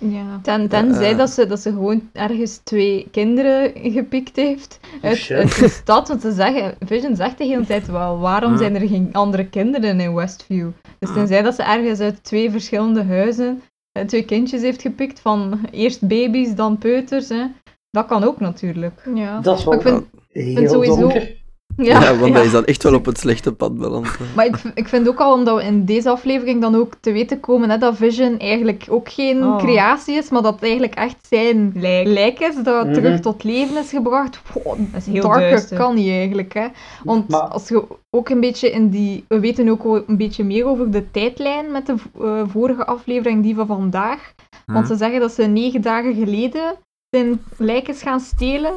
[0.00, 0.40] Ja.
[0.42, 1.18] Ten, tenzij Eh.
[1.18, 6.08] dat, ze, dat ze gewoon ergens twee kinderen gepikt heeft uit, uit de stad.
[6.08, 8.58] Want ze zeggen, Vision zegt de hele tijd wel, waarom Hm.
[8.58, 10.68] zijn er geen andere kinderen in Westview?
[10.98, 11.14] Dus Hm.
[11.14, 16.08] tenzij dat ze ergens uit twee verschillende huizen eh, twee kindjes heeft gepikt, van eerst
[16.08, 17.28] baby's, dan peuters.
[17.28, 17.44] Hè.
[17.90, 19.08] Dat kan ook natuurlijk.
[19.14, 19.40] ja.
[19.40, 20.04] Dat is wel ik vind,
[20.42, 21.34] heel sowieso- donker.
[21.76, 24.06] Ja, want hij is dan echt wel op het slechte pad beland.
[24.18, 24.24] hè.
[24.36, 27.40] Maar ik, ik vind ook al, omdat we in deze aflevering dan ook te weten
[27.40, 29.56] komen hè, dat Vision eigenlijk ook geen Oh.
[29.58, 32.06] creatie is, maar dat het eigenlijk echt zijn Lijk.
[32.06, 32.92] lijk is, dat Mhm.
[32.94, 34.40] terug tot leven is gebracht.
[34.52, 35.76] Wow, Dat is heel darker duister.
[35.76, 36.54] kan niet eigenlijk.
[36.54, 36.66] Hè.
[37.04, 39.24] Want Maar- als je ook een beetje in die...
[39.28, 43.54] We weten ook een beetje meer over de tijdlijn met de eh, vorige aflevering, die
[43.54, 44.32] van vandaag.
[44.66, 44.92] Want Hm?
[44.92, 46.74] ze zeggen dat ze negen dagen geleden
[47.10, 48.72] zijn lijk is gaan stelen.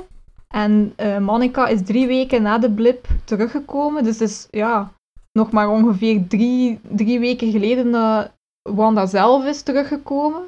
[0.53, 4.03] En eh Monica is drie weken na de blip teruggekomen.
[4.03, 4.91] Dus het is ja,
[5.31, 8.31] nog maar ongeveer drie, drie weken geleden dat
[8.69, 10.41] Wanda zelf is teruggekomen.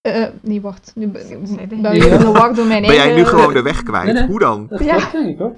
[0.00, 0.92] Eh, nee, wacht.
[0.94, 2.18] Nu ben Ja.
[2.18, 4.04] de war door mijn Ben jij nu gewoon de weg kwijt?
[4.04, 4.26] Nee, nee.
[4.26, 4.66] Hoe dan?
[4.68, 4.96] Dat Ja.
[4.96, 5.56] klopt, denk ik hoor.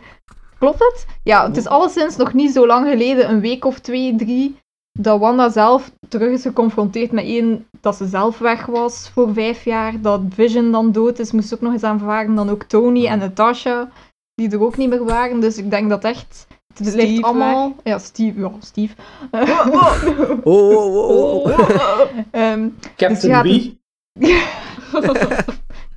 [0.58, 1.06] Klopt het?
[1.22, 4.56] Ja, het is alleszins nog niet zo lang geleden, een week of twee, drie,
[5.02, 9.64] dat Wanda zelf terug is geconfronteerd met één, dat ze zelf weg was voor vijf
[9.64, 13.18] jaar, dat Vision dan dood is, moest ook nog eens aanvaarden, dan ook Tony en
[13.18, 13.88] Natasha,
[14.34, 15.40] die er ook niet meer waren.
[15.40, 17.74] Dus ik denk dat echt, het Steve ligt allemaal...
[17.84, 18.94] Ja, Steve, ja, Steve.
[20.44, 21.50] Oh, oh, oh, oh.
[22.30, 23.80] Ehm, Captain ja, Wie.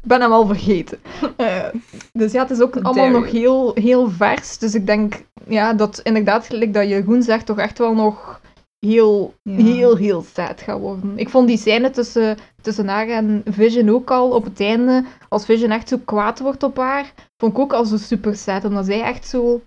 [0.03, 0.99] ik ben hem al vergeten.
[1.35, 1.65] Eh,
[2.13, 4.57] dus ja, het is ook allemaal nog heel, heel vers.
[4.57, 8.41] Dus ik denk ja, dat inderdaad, gelijk dat Jeroen zegt, toch echt wel nog
[8.85, 9.55] heel, Ja.
[9.55, 11.17] heel, heel sad gaat worden.
[11.17, 15.45] Ik vond die scène tussen, tussen haar en Vision ook al op het einde, als
[15.45, 18.65] Vision echt zo kwaad wordt op haar, vond ik ook al zo super sad.
[18.65, 19.61] Omdat zij echt zo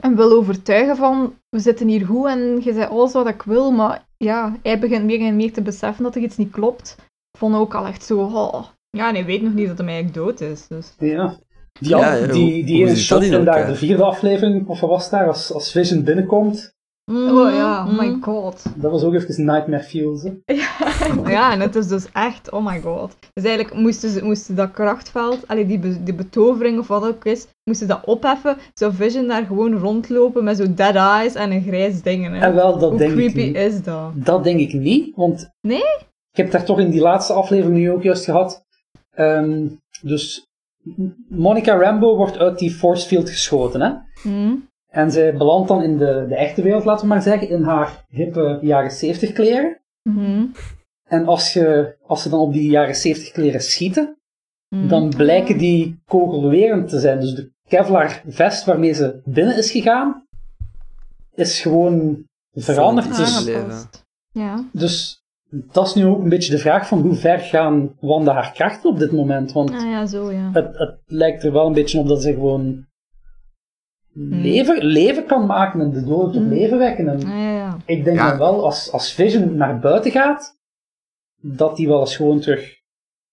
[0.00, 3.70] hem wil overtuigen van, we zitten hier goed en je zei alles wat ik wil,
[3.70, 6.96] maar ja, hij begint meer en meer te beseffen dat er iets niet klopt.
[7.32, 9.86] Ik vond ook al echt zo, oh, Ja, en hij weet nog niet dat hij
[9.86, 10.66] eigenlijk dood is.
[10.66, 10.94] Dus.
[10.98, 11.36] Ja.
[11.80, 15.52] Die, Ja, die, die shot in daar, de vierde aflevering, of wat was daar, als,
[15.52, 16.74] als Vision binnenkomt,
[17.10, 18.22] oh ja, oh my Mhm.
[18.22, 18.62] god.
[18.76, 20.22] dat was ook even Nightmare Fuels.
[20.22, 20.30] hè.
[21.30, 23.16] Ja, en het is dus echt, oh my god.
[23.32, 27.24] Dus eigenlijk moesten ze moesten dat krachtveld, allee, die, be- die betovering of wat ook
[27.24, 31.50] is, moesten ze dat opheffen, zou Vision daar gewoon rondlopen met zo dead eyes en
[31.52, 32.24] een grijs ding.
[32.26, 32.38] Hè.
[32.38, 33.56] En wel, dat Hoe denk ik creepy niet.
[33.56, 34.10] is dat?
[34.14, 35.82] Dat denk ik niet, want Nee?
[36.30, 38.64] ik heb daar toch in die laatste aflevering nu ook juist gehad.
[39.10, 39.66] Ehm,
[40.02, 40.44] dus
[41.28, 43.90] Monica Rambo wordt uit die force field geschoten, hè?
[44.22, 44.54] Hm?
[44.90, 48.04] En zij belandt dan in de, de echte wereld, laten we maar zeggen, in haar
[48.08, 49.80] hippe jaren 70 kleren.
[50.02, 50.46] Hm?
[51.04, 54.14] En als, je, als ze dan op die jaren 70 kleren schieten,
[54.74, 54.88] Hm?
[54.88, 57.20] dan blijken die kogelwerend te zijn.
[57.20, 60.26] Dus de Kevlar vest waarmee ze binnen is gegaan,
[61.34, 63.16] is gewoon veranderd.
[63.16, 63.46] Dus.
[64.32, 64.64] Ja.
[64.72, 68.52] dus dat is nu ook een beetje de vraag van hoe ver gaan Wanda haar
[68.52, 69.52] krachten op dit moment.
[69.52, 70.50] Want Ah ja, zo ja.
[70.52, 72.86] het, het lijkt er wel een beetje op dat ze gewoon
[74.12, 76.52] leven, leven kan maken en de doden tot Hmm.
[76.52, 77.08] leven wekken.
[77.08, 77.76] En Ah, ja, ja.
[77.86, 78.28] ik denk Ja.
[78.28, 80.58] dan wel, als, als Vision naar buiten gaat,
[81.40, 82.78] dat die wel eens gewoon terug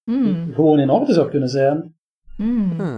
[0.03, 0.53] Hm.
[0.53, 1.95] gewoon in orde zou kunnen zijn.
[2.77, 2.97] Ah.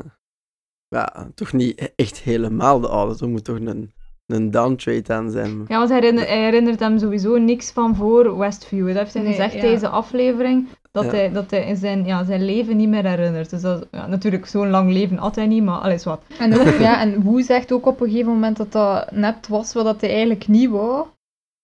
[0.87, 3.23] Ja, toch niet echt helemaal de oude.
[3.23, 3.91] Er moet toch een,
[4.25, 5.65] een downtrade aan zijn.
[5.67, 8.87] Ja, want hij herinner- hij herinnert hem sowieso niks van voor Westview.
[8.87, 9.61] Dat heeft hij Nee, gezegd ja.
[9.61, 11.09] deze aflevering, dat, Ja.
[11.09, 13.49] hij, dat hij in zijn, ja, zijn leven niet meer herinnert.
[13.49, 16.21] Dus dat, ja, natuurlijk, zo'n lang leven had hij niet, maar alles wat.
[16.39, 19.73] En, ook, ja, en Wu zegt ook op een gegeven moment dat dat net was
[19.73, 21.05] wat hij eigenlijk niet wou.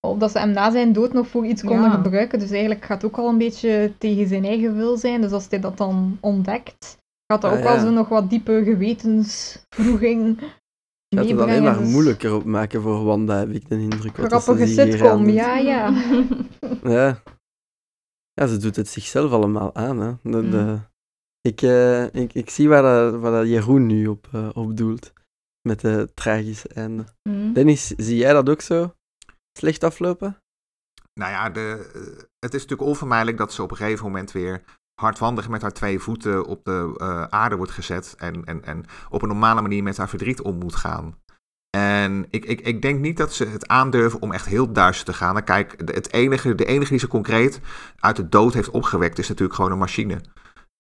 [0.07, 2.01] Of dat ze hem na zijn dood nog voor iets konden Ja.
[2.01, 2.39] gebruiken.
[2.39, 5.21] Dus eigenlijk gaat het ook al een beetje tegen zijn eigen wil zijn.
[5.21, 6.97] Dus als hij dat dan ontdekt,
[7.31, 10.37] gaat dat Ah, ook wel zo nog wat diepe gewetensvroeging
[11.15, 14.15] Gaat het alleen maar Dus moeilijker op maken voor Wanda, heb ik de indruk.
[14.15, 15.93] dat Grappige sitcom, ja, ja.
[16.83, 17.17] Ja.
[18.41, 19.99] Ja, ze doet het zichzelf allemaal aan.
[19.99, 20.13] Hè.
[20.23, 20.51] De, Mm.
[20.51, 20.79] de-
[21.41, 25.13] ik, eh, ik, ik zie waar, dat, waar dat Jeroen nu op, eh, op doelt.
[25.67, 27.05] Met de tragische einde.
[27.29, 27.53] Hm.
[27.53, 28.93] Dennis, zie jij dat ook zo?
[29.57, 30.37] Slecht aflopen?
[31.19, 32.01] Nou ja, de, eh,
[32.39, 34.63] het is natuurlijk onvermijdelijk dat ze op een gegeven moment weer
[35.01, 39.21] hardwandig met haar twee voeten op de eh, aarde wordt gezet en, en, en op
[39.21, 41.19] een normale manier met haar verdriet om moet gaan.
[41.79, 45.13] En ik, ik, ik denk niet dat ze het aandurven om echt heel duister te
[45.13, 45.37] gaan.
[45.37, 47.59] En kijk, de- het enige, de enige die ze concreet
[47.99, 50.21] uit de dood heeft opgewekt is natuurlijk gewoon een machine.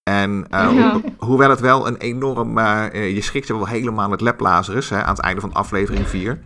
[0.03, 0.91] En eh, Ja.
[0.91, 2.57] ho- hoewel het wel een enorm...
[2.57, 6.07] eh, je schrikt je wel helemaal het Lab Lazarus hè, aan het einde van aflevering
[6.07, 6.39] 4.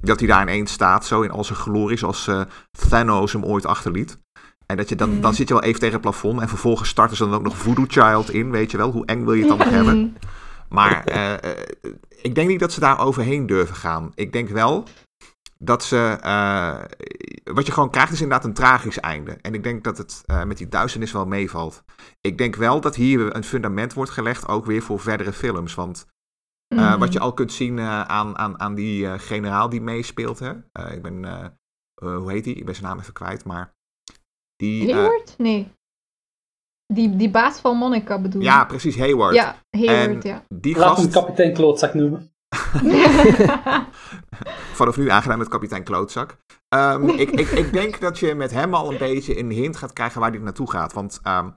[0.00, 2.40] Dat hij daar ineens staat, zo in al zijn glorie, zoals eh,
[2.88, 4.18] Thanos hem ooit achterliet.
[4.66, 6.40] En dat je dan, dan zit je wel even tegen het plafond.
[6.40, 8.90] En vervolgens starten ze dan ook nog Voodoo Child in, weet je wel.
[8.90, 10.16] Hoe eng wil je het dan nog hebben?
[10.68, 11.58] Maar eh, eh,
[12.22, 14.12] ik denk niet dat ze daar overheen durven gaan.
[14.14, 14.84] Ik denk wel
[15.58, 16.18] dat ze.
[16.22, 16.84] eh,
[17.54, 19.32] wat je gewoon krijgt is inderdaad een tragisch einde.
[19.32, 21.84] En ik denk dat het met die duisternis wel meevalt.
[22.20, 25.74] Ik denk wel dat hier een fundament wordt gelegd, ook weer voor verdere films.
[25.74, 26.12] Want
[26.74, 26.98] Mhm.
[26.98, 30.38] wat je al kunt zien aan, aan, aan die generaal die meespeelt.
[30.38, 30.52] Hè?
[30.94, 31.24] Ik ben.
[31.94, 32.54] hoe heet die?
[32.54, 33.44] Ik ben zijn naam even kwijt.
[33.44, 33.74] Maar.
[34.56, 34.92] Die.
[34.94, 35.34] Hayward?
[35.38, 35.72] Nee.
[36.94, 38.46] Die, die baas van Monica bedoel je?
[38.48, 39.34] ja, precies, Hayward.
[39.34, 40.42] Ja, Hayward, En ja.
[40.48, 41.16] Die Laat hem gast.
[41.16, 42.32] kapitein Klootzak noemen.
[44.74, 46.36] Vanaf nu aangedaan met kapitein Klootzak.
[46.68, 49.92] Ehm, ik, ik, ik denk dat je met hem al een beetje een hint gaat
[49.92, 50.92] krijgen waar dit naartoe gaat.
[50.92, 51.50] Want ehm,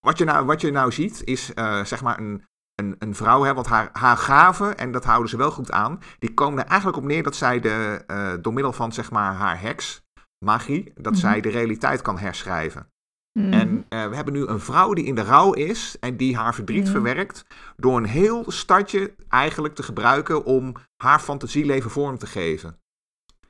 [0.00, 2.44] wat, je nou, wat je nou ziet is eh, zeg maar een,
[2.74, 3.42] een, een vrouw.
[3.42, 6.68] Hè, want haar, haar gaven, en dat houden ze wel goed aan, die komen er
[6.68, 10.02] eigenlijk op neer dat zij de, eh, door middel van zeg maar haar heks,
[10.44, 11.20] magie, dat Mhm.
[11.20, 12.91] zij de realiteit kan herschrijven.
[13.32, 13.52] Mm.
[13.52, 16.54] En eh, we hebben nu een vrouw die in de rouw is en die haar
[16.54, 16.92] verdriet Mhm.
[16.92, 17.44] verwerkt
[17.76, 22.76] door een heel stadje eigenlijk te gebruiken om haar fantasieleven vorm te geven.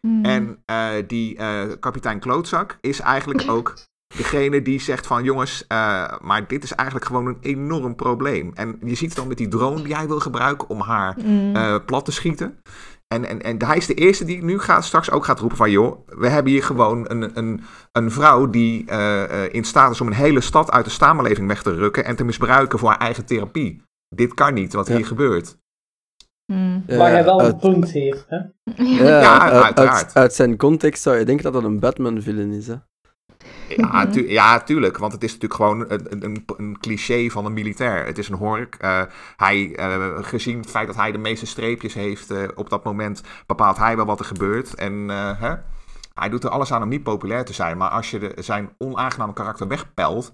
[0.01, 0.25] Mm.
[0.25, 3.75] En eh, die eh, kapitein Klootzak is eigenlijk ook
[4.17, 5.65] degene die zegt van jongens,
[6.21, 8.51] maar dit is eigenlijk gewoon een enorm probleem.
[8.55, 11.85] En je ziet het dan met die drone die hij wil gebruiken om haar Mm.
[11.85, 12.59] plat te schieten.
[13.13, 15.71] En, en, en hij is de eerste die nu gaat, straks ook gaat roepen van...
[15.71, 17.61] joh, we hebben hier gewoon een, een,
[17.93, 21.49] een vrouw die eh, eh, in staat is om een hele stad uit de samenleving
[21.49, 22.05] weg te rukken...
[22.05, 23.83] en te misbruiken voor haar eigen therapie.
[24.15, 24.97] Dit kan niet, wat Ja.
[24.97, 25.57] hier gebeurt.
[26.53, 26.83] Mm.
[26.87, 28.25] Eh, Waar hij wel een punt heeft.
[28.29, 28.37] Hè?
[28.85, 30.05] ja, Ja, uit- uiteraard.
[30.05, 32.67] Uit, uit zijn context zou je denken dat dat een Batman-villain is.
[32.67, 32.75] Hè?
[33.77, 34.99] Ja, tu- ja, tuurlijk.
[34.99, 38.07] Want het is natuurlijk gewoon een, een, een cliché van een militair.
[38.07, 38.75] Het is een hork.
[38.75, 39.03] Eh,
[39.37, 43.23] hij, eh, gezien het feit dat hij de meeste streepjes heeft eh, op dat moment,
[43.47, 44.75] bepaalt hij wel wat er gebeurt.
[44.75, 45.09] En
[45.39, 45.55] hè?
[46.15, 47.77] hij doet er alles aan om niet populair te zijn.
[47.77, 50.33] Maar als je de, zijn onaangename karakter wegpelt,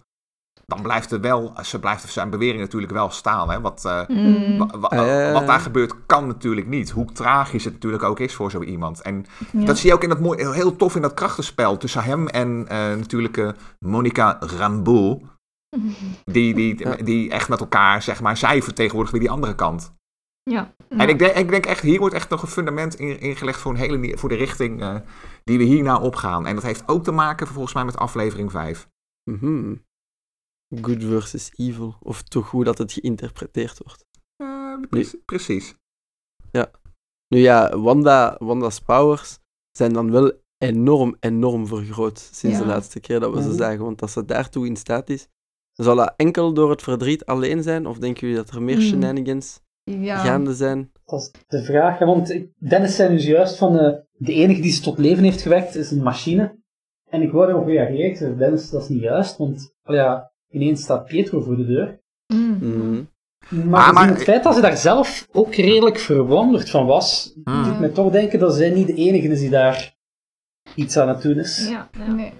[0.72, 3.50] dan blijft er wel, ze blijft zijn bewering natuurlijk wel staan.
[3.50, 3.60] Hè?
[3.60, 4.58] Wat, eh, Mm.
[4.58, 5.32] wa- wa- Eh.
[5.32, 6.90] wat daar gebeurt, kan natuurlijk niet.
[6.90, 9.02] Hoe tragisch het natuurlijk ook is voor zo iemand.
[9.02, 9.64] En Ja.
[9.64, 12.68] dat zie je ook in dat mooi, heel, tof in dat krachtenspel tussen hem en
[12.68, 15.22] eh, natuurlijk eh, Monica Rambeau.
[16.24, 19.94] Die, die, die echt met elkaar, zeg maar, zij vertegenwoordigt weer die andere kant.
[20.42, 20.74] Ja.
[20.88, 23.72] En ik denk, ik denk echt, hier wordt echt nog een fundament in- ingelegd voor,
[23.72, 24.94] een hele, voor de richting eh,
[25.44, 26.46] die we hierna opgaan.
[26.46, 28.88] En dat heeft ook te maken volgens mij met aflevering 5.
[29.30, 29.74] Mhm.
[30.80, 31.94] Good versus evil.
[32.00, 34.04] Of toch hoe dat het geïnterpreteerd wordt.
[34.36, 35.74] Eh, pre- Precies.
[37.34, 39.38] Nu ja, Wanda, Wanda's powers
[39.70, 42.62] zijn dan wel enorm, enorm vergroot sinds Ja.
[42.62, 43.84] de laatste keer dat we ze zagen.
[43.84, 45.28] Want als ze daartoe in staat is,
[45.72, 47.86] zal dat enkel door het verdriet alleen zijn?
[47.86, 48.82] Of denken jullie dat er meer Mm.
[48.82, 50.16] shenanigans Ja.
[50.18, 50.92] gaande zijn?
[51.04, 51.98] Dat is de vraag.
[51.98, 55.74] Want Dennis zei nu juist van eh, de enige die ze tot leven heeft gewekt
[55.74, 56.58] is een machine.
[57.10, 57.66] En ik wou erop
[58.16, 59.36] zei, Dennis, dat is niet juist.
[59.36, 62.00] Want oh ja, ineens staat Pietro voor de deur.
[62.34, 62.58] Mm.
[62.60, 63.02] Mhm.
[63.68, 67.62] Maar, Ah, maar- het feit dat ze daar zelf ook redelijk verwonderd van was, Hmm.
[67.64, 69.96] doet mij toch denken dat zij niet de enige is die daar
[70.74, 71.68] iets aan het doen is.
[71.68, 71.88] Ja.
[71.98, 72.12] ja.
[72.12, 72.32] Nee.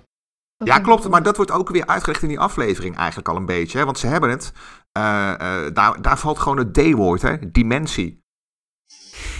[0.64, 1.09] Ja, klopt.
[1.09, 3.79] Maar dat wordt ook weer uitgelegd in die aflevering eigenlijk al een beetje.
[3.79, 3.85] Hè?
[3.85, 4.53] Want ze hebben het.
[4.92, 7.51] eh, eh, daar, daar valt gewoon het D-woord, hè?
[7.51, 8.23] Dimensie.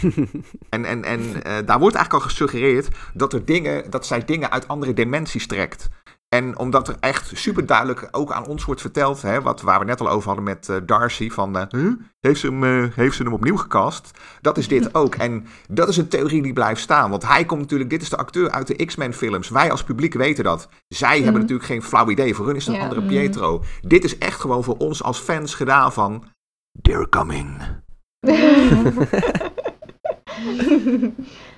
[0.69, 4.51] En, en, en eh, daar wordt eigenlijk al gesuggereerd dat, er dingen, dat zij dingen
[4.51, 5.89] uit andere dimensies trekt.
[6.29, 9.85] En omdat er echt super duidelijk ook aan ons wordt verteld, hè, wat, waar we
[9.85, 11.93] net al over hadden met eh, Darcy, van eh, huh?
[12.21, 14.11] heeft, ze hem, eh, heeft ze hem opnieuw gecast?
[14.41, 15.15] Dat is dit ook.
[15.15, 17.11] En dat is een theorie die blijft staan.
[17.11, 19.49] Want hij komt natuurlijk, dit is de acteur uit de X-Men films.
[19.49, 20.69] Wij als publiek weten dat.
[20.89, 21.41] Zij hebben Mhm.
[21.41, 22.35] natuurlijk geen flauw idee.
[22.35, 22.87] Voor hun is het een Ja.
[22.89, 23.11] andere Mhm.
[23.11, 23.63] Pietro.
[23.81, 26.25] Dit is echt gewoon voor ons als fans gedaan van...
[26.83, 27.63] They're coming.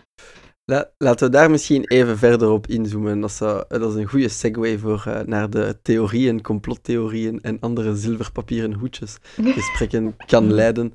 [0.71, 3.21] La- laten we daar misschien even verder op inzoomen.
[3.21, 7.97] Dat, zou, dat is een goede segue voor eh, naar de theorieën, complottheorieën en andere
[7.97, 9.17] zilverpapieren hoedjes
[9.57, 10.95] gesprekken kan leiden.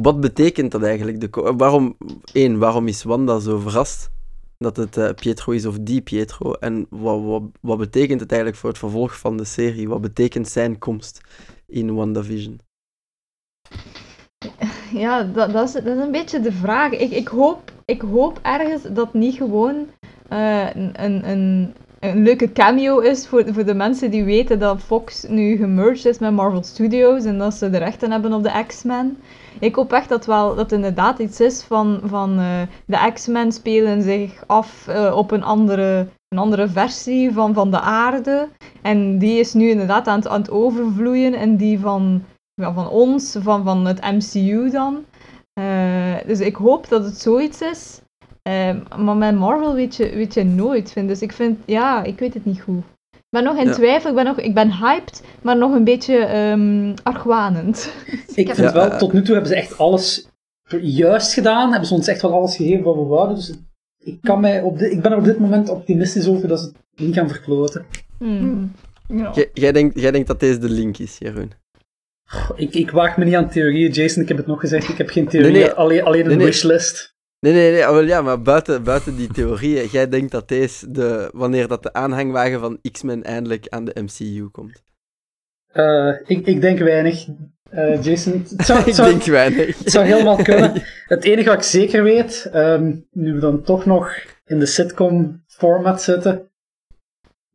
[0.00, 1.20] Wat betekent dat eigenlijk?
[1.20, 1.96] De waarom,
[2.32, 4.10] één, waarom is Wanda zo verrast
[4.58, 6.52] dat het eh, Pietro is of die Pietro?
[6.52, 9.88] En wat, wat, wat betekent het eigenlijk voor het vervolg van de serie?
[9.88, 11.20] Wat betekent zijn komst
[11.66, 12.60] in WandaVision?
[14.92, 16.92] Ja, dat, dat, is, dat is een beetje de vraag.
[16.92, 19.86] Ik, ik, hoop, ik hoop ergens dat niet gewoon
[20.28, 20.92] eh, een,
[21.30, 26.04] een, een leuke cameo is voor, voor de mensen die weten dat Fox nu gemerged
[26.04, 29.18] is met Marvel Studios en dat ze de rechten hebben op de X-Men.
[29.60, 34.02] Ik hoop echt dat wel dat inderdaad iets is van, van uh, de X-Men spelen
[34.02, 38.48] zich af uh, op een andere, een andere versie van, van de aarde.
[38.82, 42.24] En die is nu inderdaad aan het, aan het overvloeien en die van,
[42.54, 45.04] ja, van ons, van, van het MCU dan.
[45.58, 48.00] Uh, dus ik hoop dat het zoiets is.
[48.96, 50.92] maar met Marvel weet je, weet je nooit.
[50.92, 51.08] Vind.
[51.08, 52.82] Dus ik vind, ja, ik weet het niet goed.
[53.10, 53.72] Ik ben nog in ja.
[53.72, 57.92] twijfel, ik ben, nog, ik ben hyped, maar nog een beetje um, argwanend.
[58.34, 60.28] Ik vind wel, tot nu toe hebben ze echt alles
[60.80, 61.70] juist gedaan.
[61.70, 63.36] Hebben ze ons echt wel alles gegeven wat we wouden.
[63.36, 63.54] Dus
[63.98, 66.66] ik, kan mij op dit, ik ben er op dit moment optimistisch over dat ze
[66.66, 67.86] het niet gaan verkloten.
[68.18, 68.72] Mm.
[69.08, 69.32] Ja.
[69.52, 71.52] Jij denkt, jij denkt dat deze de link is, Jeroen?
[72.56, 74.22] Ik, ik waag me niet aan theorieën, Jason.
[74.22, 75.72] Ik heb het nog gezegd, ik heb geen theorieën, nee, nee.
[75.72, 77.16] alleen, alleen een nee, wishlist.
[77.40, 81.30] Nee, nee, nee, wel, ja, maar buiten, buiten die theorieën, jij denkt dat deze, de,
[81.32, 84.82] wanneer dat de aanhangwagen van X-Men eindelijk aan de MCU komt?
[85.72, 87.26] Uh, ik, ik denk weinig,
[87.72, 88.44] uh, Jason.
[88.56, 89.78] Het zou, ik zou, denk weinig.
[89.78, 90.72] Het zou helemaal kunnen.
[91.06, 94.12] Het enige wat ik zeker weet, um, nu we dan toch nog
[94.46, 96.50] in de sitcom-format zitten,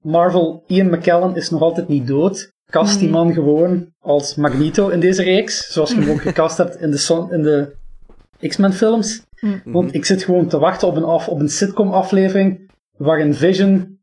[0.01, 2.52] Marvel, Ian McKellen is nog altijd niet dood.
[2.73, 6.81] Kast die man gewoon als Magneto in deze reeks, zoals je hem ook gecast hebt
[6.81, 7.75] in de, son, in de
[8.47, 9.21] X-Men films.
[9.65, 13.99] Want ik zit gewoon te wachten op een, af, op een sitcom-aflevering waarin Vision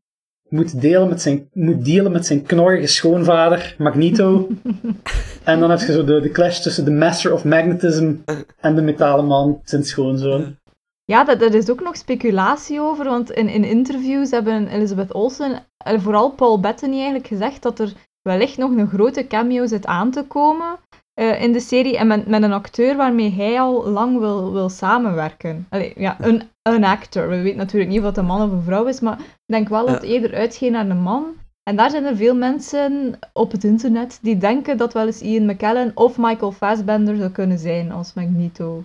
[0.49, 4.47] moet delen met zijn, moet delen met zijn knorrige schoonvader, Magneto.
[5.43, 8.15] en dan heb je zo de, de clash tussen de Master of Magnetism
[8.59, 10.55] en de metalen man, zijn schoonzoon.
[11.03, 15.65] Ja, dat, dat is ook nog speculatie over, want in, in interviews hebben Elizabeth Olsen
[15.77, 20.11] en vooral Paul Bettany eigenlijk gezegd dat er wellicht nog een grote cameo zit aan
[20.11, 20.77] te komen
[21.21, 24.69] uh, in de serie en met, met een acteur waarmee hij al lang wil, wil
[24.69, 25.67] samenwerken.
[25.69, 27.29] Allee, ja, een, een actor.
[27.29, 29.69] We weten natuurlijk niet of dat een man of een vrouw is, maar ik denk
[29.69, 31.25] wel dat het eerder uitgeeft naar een man.
[31.63, 35.45] En daar zijn er veel mensen op het internet die denken dat wel eens Ian
[35.45, 38.83] McKellen of Michael Fassbender zou kunnen zijn als Magneto.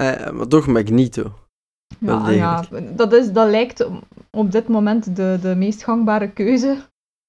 [0.00, 1.32] Uh, maar toch Magneto.
[1.98, 3.88] Ja, ja dat, is, dat lijkt
[4.30, 6.76] op dit moment de, de meest gangbare keuze.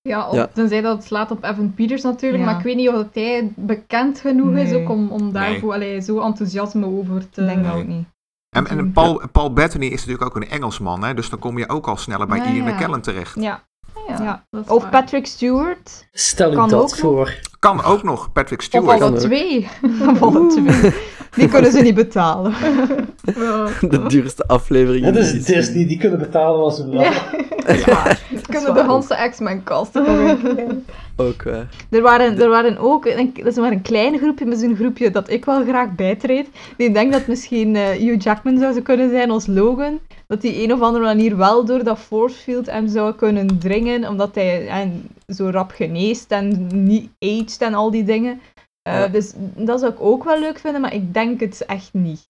[0.10, 0.48] Ja, of, ja.
[0.48, 2.50] tenzij dat het slaat op Evan Peters natuurlijk, ja.
[2.50, 4.66] maar ik weet niet of hij bekend genoeg nee.
[4.66, 5.88] is ook om, om daarvoor nee.
[5.88, 7.46] allee, zo enthousiasme over te...
[7.46, 7.72] Denk nee.
[7.72, 8.06] ook niet.
[8.50, 11.70] En, en Paul, Paul Bettany is natuurlijk ook een Engelsman, hè, dus dan kom je
[11.70, 13.36] ook al sneller bij Ian McKellen terecht.
[13.36, 13.64] Ja.
[14.08, 16.08] Ja, of Patrick Stewart.
[16.12, 17.40] Stel je dat voor.
[17.60, 19.02] Kan ook nog, Patrick Stewart.
[19.02, 19.68] Of alle twee.
[20.10, 20.94] of alle twee.
[21.36, 22.54] Die kunnen ze niet betalen.
[23.90, 25.06] De duurste aflevering.
[25.06, 27.14] Dat is Disney, die kunnen betalen wat ze willen.
[27.86, 28.18] Ja,
[28.50, 30.06] kunnen de Hanse X-Men casten.
[31.16, 31.70] ook waar.
[31.90, 35.12] Er waren, er waren ook, een, dat is maar een klein groepje, maar een groepje
[35.12, 36.50] dat ik wel graag bijtreed.
[36.78, 40.00] Die denkt dat misschien uh, Hugh Jackman zou kunnen zijn als Logan.
[40.28, 44.08] Dat hij een of andere manier wel door dat force field hem zou kunnen dringen,
[44.08, 48.42] omdat hij en, zo rap geneest en niet aged en al die dingen.
[48.88, 49.08] Uh, ja.
[49.08, 52.30] Dus dat zou ik ook wel leuk vinden, maar ik denk het echt niet.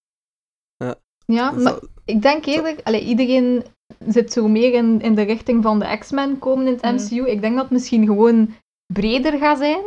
[0.75, 3.63] Ja, ja maar ik denk eerlijk, allee, iedereen
[4.07, 7.21] zit zo meer in, in de richting van de X-Men komen in het MCU.
[7.21, 7.25] Mm.
[7.25, 8.49] Ik denk dat het misschien gewoon
[8.93, 9.83] breder gaat zijn.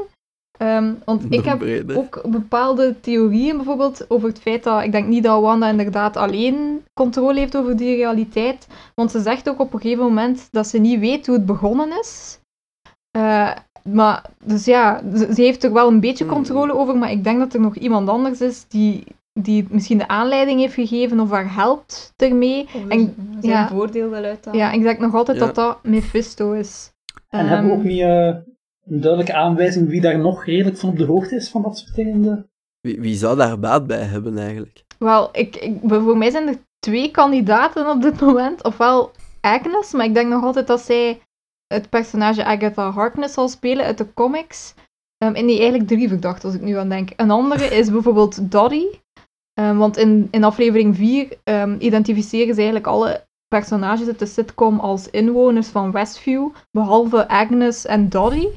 [0.59, 1.99] Um, want ik heb breder.
[1.99, 6.85] ook bepaalde theorieën bijvoorbeeld over het feit dat ik denk niet dat Wanda inderdaad alleen
[6.95, 8.67] controle heeft over die realiteit.
[8.95, 11.99] Want ze zegt ook op een gegeven moment dat ze niet weet hoe het begonnen
[12.01, 12.39] is.
[13.17, 13.53] Uh,
[13.93, 17.39] maar, dus ja, ze, ze, heeft er wel een beetje controle over, maar ik denk
[17.39, 19.05] dat er nog iemand anders is die,
[19.39, 22.63] die misschien de aanleiding heeft gegeven of haar helpt ermee.
[22.63, 25.47] Of en, zijn ja, voordeel wel uit Ja, ik denk nog altijd ja.
[25.47, 26.93] dat dat Mephisto is.
[27.29, 28.27] En um, hebben we ook niet uh,
[28.85, 31.95] een duidelijke aanwijzing wie daar nog redelijk van op de hoogte is van dat soort
[31.95, 32.51] dingen?
[32.81, 34.85] Wie, wie zou daar baat bij hebben eigenlijk?
[34.99, 38.65] Wel, ik, ik, voor mij zijn er twee kandidaten op dit moment.
[38.65, 41.21] Ofwel Agnes, maar ik denk nog altijd dat zij
[41.67, 44.75] het personage Agatha Harkness zal spelen uit de comics.
[45.25, 47.11] Um, en die eigenlijk drie verdacht, als ik nu aan denk.
[47.17, 49.05] Een andere is bijvoorbeeld Dottie.
[49.61, 54.79] Um, want in, in aflevering 4 um, identificeren ze eigenlijk alle personages uit de sitcom
[54.79, 58.51] als inwoners van Westview, behalve Agnes en Dottie.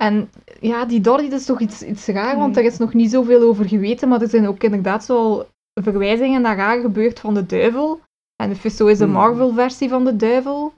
[0.00, 3.42] En ja, die Dottie is toch iets, iets raar, want daar is nog niet zoveel
[3.42, 5.46] over geweten, maar er zijn ook inderdaad zo
[5.82, 8.00] verwijzingen naar haar gebeurd van de duivel.
[8.36, 10.72] En Mephisto is de Marvel-versie van de duivel.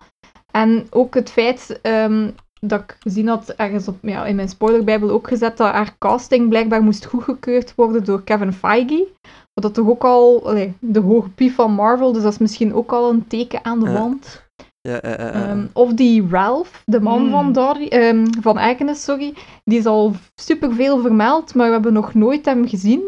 [0.51, 5.11] En ook het feit um, dat ik gezien had ergens op, ja, in mijn spoilerbijbel
[5.11, 9.09] ook gezet dat haar casting blijkbaar moest goedgekeurd worden door Kevin Feige.
[9.55, 12.75] Wat dat toch ook al allee, de hoge pief van Marvel, dus dat is misschien
[12.75, 14.49] ook al een teken aan de wand.
[14.81, 17.31] Ja, uh, uh, um, of die Ralph, de man mm.
[17.31, 19.35] van, Dory, um, van Agnes, sorry,
[19.65, 23.03] die is al superveel vermeld, maar we hebben nog nooit hem gezien.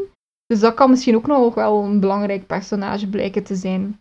[0.47, 4.01] Dus dat kan misschien ook nog wel een belangrijk personage blijken te zijn.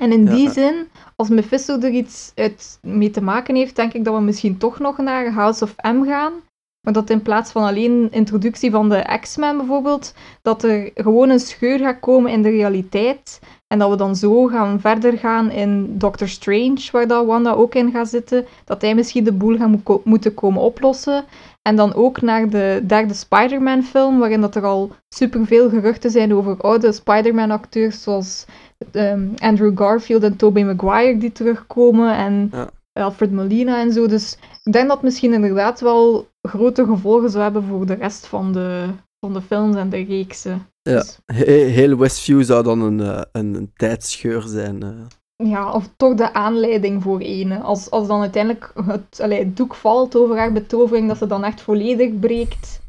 [0.00, 4.04] En in die zin, als Mephisto er iets uit mee te maken heeft, denk ik
[4.04, 6.32] dat we misschien toch nog naar House of M gaan.
[6.80, 11.40] Maar dat in plaats van alleen introductie van de X-Men bijvoorbeeld, dat er gewoon een
[11.40, 13.40] scheur gaat komen in de realiteit.
[13.66, 17.74] En dat we dan zo gaan verder gaan in Doctor Strange, waar dat Wanda ook
[17.74, 18.46] in gaat zitten.
[18.64, 21.24] Dat hij misschien de boel gaat mo- moeten komen oplossen.
[21.62, 26.34] En dan ook naar de derde Spider-Man film, waarin dat er al superveel geruchten zijn
[26.34, 28.46] over oude Spider-Man-acteurs, zoals
[28.90, 32.14] ehm, Andrew Garfield en Tobey Maguire die terugkomen.
[32.16, 32.70] En Ja.
[32.92, 34.06] Alfred Molina en zo.
[34.06, 38.26] Dus ik denk dat het misschien inderdaad wel grote gevolgen zou hebben voor de rest
[38.26, 38.86] van de,
[39.20, 40.66] van de films en de reeksen.
[40.82, 40.96] Ja.
[40.96, 44.82] Dus, He- heel Westview zou dan een, eh, een, een tijdscheur zijn.
[44.82, 45.48] eh.
[45.50, 47.58] ja, of toch de aanleiding voor ene.
[47.58, 51.44] Als, als dan uiteindelijk het, allee, het doek valt over haar betovering, dat ze dan
[51.44, 52.80] echt volledig breekt.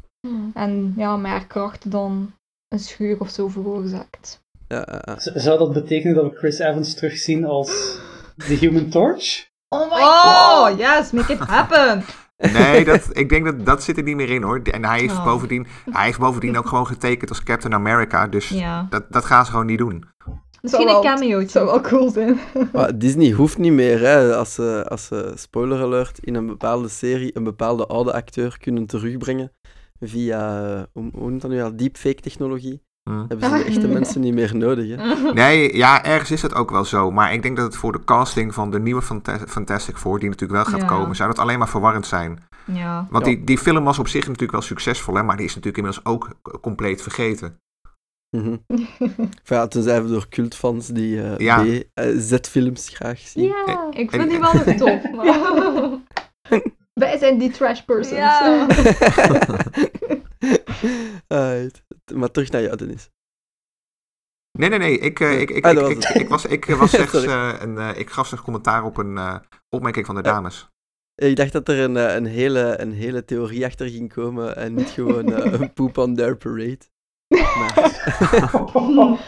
[0.54, 2.32] En ja, met haar kracht dan
[2.68, 4.40] een scheur of zo veroorzaakt.
[4.72, 7.98] Ja, ja, Zou dat betekenen dat we Chris Evans terugzien als
[8.36, 9.50] The Human Torch?
[9.68, 12.02] Oh my Oh, yes, make it happen.
[12.52, 14.60] Nee, dat, ik denk dat dat zit er niet meer in hoor.
[14.62, 15.24] En hij heeft, Oh.
[15.24, 18.26] bovendien, hij heeft bovendien ook gewoon getekend als Captain America.
[18.26, 18.86] Dus Ja.
[18.90, 20.04] dat, dat gaan ze gewoon niet doen.
[20.62, 21.36] Misschien een cameootje.
[21.38, 22.38] Het zou wel cool zijn.
[22.72, 26.88] Maar Disney hoeft niet meer, hè, als ze, als ze, spoiler alert, in een bepaalde
[26.88, 29.52] serie een bepaalde oude acteur kunnen terugbrengen
[30.00, 32.82] via, eh, hoe, hoe noemt dat nu al, deepfake-technologie.
[33.10, 33.18] Hm.
[33.28, 35.14] Hebben ze de echte mensen niet meer nodig, hè.
[35.32, 37.10] Nee, ja, ergens is het ook wel zo.
[37.10, 40.28] Maar ik denk dat het voor de casting van de nieuwe Fanta- Fantastic Four, die
[40.28, 40.96] natuurlijk wel gaat Ja.
[40.96, 42.38] komen, zou dat alleen maar verwarrend zijn.
[42.64, 43.06] Ja.
[43.10, 43.30] Want Ja.
[43.32, 46.06] die, die film was op zich natuurlijk wel succesvol, hè, maar die is natuurlijk inmiddels
[46.14, 46.28] ook
[46.60, 47.56] compleet vergeten.
[48.30, 48.64] Enfin,
[49.44, 51.64] ja, tenzij door cultfans die eh, Ja.
[51.94, 53.44] B-Z-films graag zien.
[53.66, 55.10] Ja, Ik En- vind die wel tof.
[55.12, 55.98] maar-
[56.94, 58.16] wij zijn die trash persons.
[58.18, 58.66] Ja.
[61.28, 61.82] Alright.
[62.14, 63.10] Maar terug naar jou, Dennis.
[64.58, 64.98] Nee, nee, nee.
[64.98, 68.26] Ik, eh, ik, ik, Ah, ik, was ik, was, slechts eh, een, eh, ik gaf
[68.26, 69.36] slechts commentaar op een eh,
[69.68, 70.70] opmerking van de dames.
[71.14, 74.88] Ik dacht dat er een, een, hele, een hele theorie achter ging komen en niet
[74.88, 76.80] gewoon eh, een poep on their parade.
[77.28, 78.00] Maar,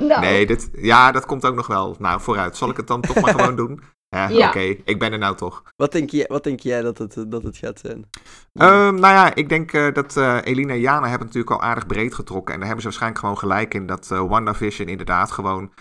[0.00, 1.96] Nou, Nee, dit, ja, dat komt ook nog wel.
[1.98, 2.56] Nou, vooruit.
[2.56, 3.80] Zal ik het dan toch maar gewoon doen?
[4.08, 4.48] Ja, Ja.
[4.48, 4.60] oké.
[4.84, 5.62] Ik ben er nou toch.
[5.76, 8.10] wat, denk jij, wat denk jij dat het, dat het gaat zijn?
[8.52, 11.68] Ehm, nou ja, ik denk eh, dat eh, Elina en Jana hebben het natuurlijk al
[11.68, 12.54] aardig breed getrokken.
[12.54, 15.72] En daar hebben ze waarschijnlijk gewoon gelijk in dat eh WandaVision inderdaad gewoon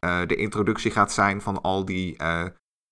[0.00, 2.44] eh, de introductie gaat zijn van al die eh,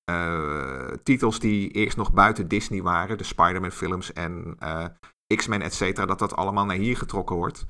[0.05, 3.18] eh, titels die eerst nog buiten Disney waren.
[3.18, 4.84] De Spider-Man films en eh,
[5.36, 6.07] X-Men, et cetera.
[6.07, 7.64] Dat dat allemaal naar hier getrokken wordt.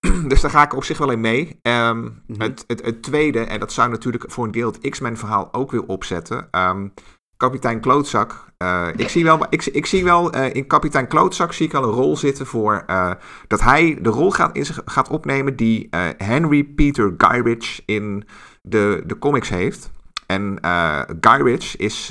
[0.28, 1.58] dus daar ga ik op zich wel in mee.
[1.62, 2.40] Ehm, Mhm.
[2.40, 5.70] het, het, het tweede, en dat zou natuurlijk voor een deel het X-Men verhaal ook
[5.70, 6.48] weer opzetten.
[6.50, 6.88] Ehm,
[7.36, 8.46] kapitein Klootzak.
[8.56, 11.82] eh, ik zie wel, ik, ik zie wel eh, in kapitein Klootzak zie ik al
[11.82, 13.10] een rol zitten voor eh,
[13.46, 18.24] dat hij de rol gaat, in zich, gaat opnemen die Henry Peter Gyrich in
[18.62, 19.90] de, de comics heeft.
[20.26, 20.58] En
[21.20, 22.10] Gyrich is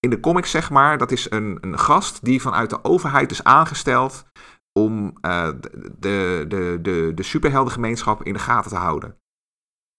[0.00, 3.44] in de comics, zeg maar, dat is een, een gast die vanuit de overheid is
[3.44, 4.24] aangesteld
[4.72, 9.16] om eh, de, de, de, de, de superheldengemeenschap in de gaten te houden.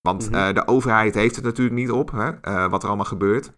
[0.08, 0.36] Want Mhm.
[0.40, 3.52] eh, de overheid heeft het natuurlijk niet op, hè, eh, wat er allemaal gebeurt.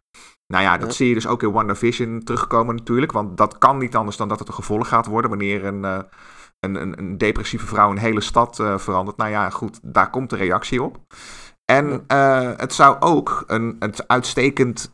[0.47, 0.93] Nou ja, dat Ja.
[0.93, 3.11] zie je dus ook in WandaVision terugkomen natuurlijk.
[3.11, 6.75] Want dat kan niet anders dan dat het een gevolg gaat worden wanneer een, een,
[6.75, 9.17] een, een depressieve vrouw een hele stad verandert.
[9.17, 10.99] Nou ja, goed, daar komt de reactie op.
[11.65, 12.03] En
[12.57, 14.89] het zou ook een, het uitstekend,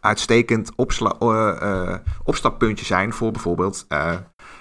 [0.00, 3.86] uitstekend opsla- opstappuntje zijn voor bijvoorbeeld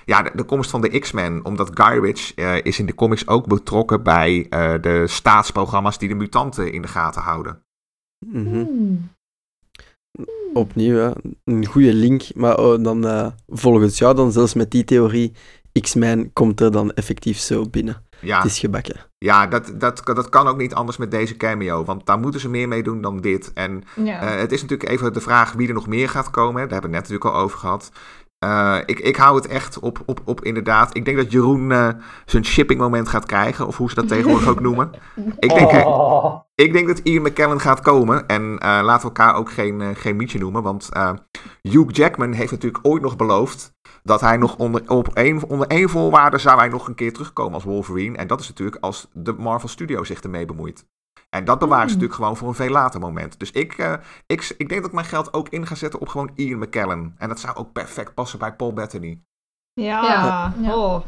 [0.09, 1.45] ja, de, de komst van de X-Men.
[1.45, 6.15] Omdat Gyrich eh, is in de comics ook betrokken bij eh, de staatsprogramma's die de
[6.15, 7.63] mutanten in de gaten houden.
[8.25, 8.49] Mhm.
[8.49, 9.09] Hmm.
[10.53, 11.11] Opnieuw, hè.
[11.43, 12.23] een goede link.
[12.35, 15.33] Maar oh, dan eh, volgens jou, dan zelfs met die theorie,
[15.81, 18.03] X-Men komt er dan effectief zo binnen.
[18.21, 18.95] Ja, Het is gebakken.
[19.17, 21.83] ja dat, dat, dat kan ook niet anders met deze cameo.
[21.83, 23.51] Want daar moeten ze meer mee doen dan dit.
[23.53, 24.21] En Ja.
[24.21, 26.61] Eh, het is natuurlijk even de vraag wie er nog meer gaat komen.
[26.61, 27.91] Daar hebben we het net natuurlijk al over gehad.
[28.39, 30.95] Eh, ik, ik hou het echt op, op, op inderdaad.
[30.95, 31.89] Ik denk dat Jeroen eh,
[32.25, 33.67] zijn shipping moment gaat krijgen.
[33.67, 34.91] Of hoe ze dat tegenwoordig ook noemen.
[35.39, 36.39] Ik denk, Oh.
[36.55, 38.27] ik denk dat Ian McKellen gaat komen.
[38.27, 40.63] En eh, laten we elkaar ook geen, geen mietje noemen.
[40.63, 41.11] Want eh,
[41.61, 43.73] Hugh Jackman heeft natuurlijk ooit nog beloofd.
[44.03, 47.53] Dat hij nog onder, op één, onder één voorwaarde zou hij nog een keer terugkomen
[47.53, 48.17] als Wolverine.
[48.17, 50.85] En dat is natuurlijk als de Marvel Studio zich ermee bemoeit.
[51.29, 52.01] En dat bewaren ze Hmm.
[52.01, 53.39] natuurlijk gewoon voor een veel later moment.
[53.39, 53.93] Dus ik, eh,
[54.25, 57.15] ik, ik denk dat ik mijn geld ook in ga zetten op gewoon Ian McKellen.
[57.17, 59.19] En dat zou ook perfect passen bij Paul Bettany.
[59.73, 60.03] Ja.
[60.03, 60.53] Ja.
[60.61, 60.75] Ja.
[60.77, 60.99] Oh.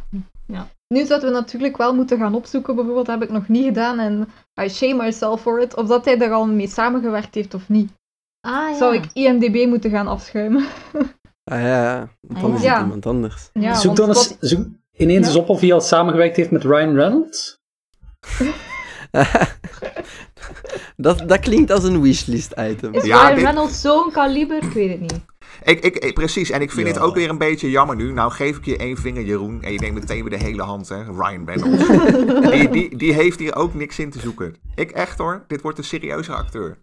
[0.88, 4.00] Nu zouden we natuurlijk wel moeten gaan opzoeken, bijvoorbeeld, dat heb ik nog niet gedaan
[4.00, 4.28] en
[4.62, 7.92] I shame myself for it, of dat hij er al mee samengewerkt heeft of niet.
[8.48, 10.66] Ah, Zou ik IMDB moeten gaan afschuimen?
[11.44, 12.10] Ah ja, ja.
[12.22, 12.74] Want dan Ah, is ja.
[12.74, 13.50] het iemand anders.
[13.54, 15.28] Ja, zoek dan eens zoek ineens Ja.
[15.28, 17.60] eens op of hij al samengewerkt heeft met Ryan Reynolds.
[20.97, 22.93] dat, dat klinkt als een wishlist item.
[22.93, 24.64] Is Ja, Ryan dit- Reynolds zo'n kaliber?
[24.64, 25.20] Ik weet het niet.
[25.64, 26.93] Ik, ik, ik- precies, en ik vind Ja.
[26.93, 28.12] het ook weer een beetje jammer nu.
[28.14, 30.89] Nou geef ik je één vinger, Jeroen, en je neemt meteen weer de hele hand,
[30.89, 31.03] hè.
[31.03, 31.88] Ryan Reynolds.
[32.51, 34.55] die, die, die heeft hier ook niks in te zoeken.
[34.76, 36.78] Ik echt hoor, dit wordt een serieuze acteur.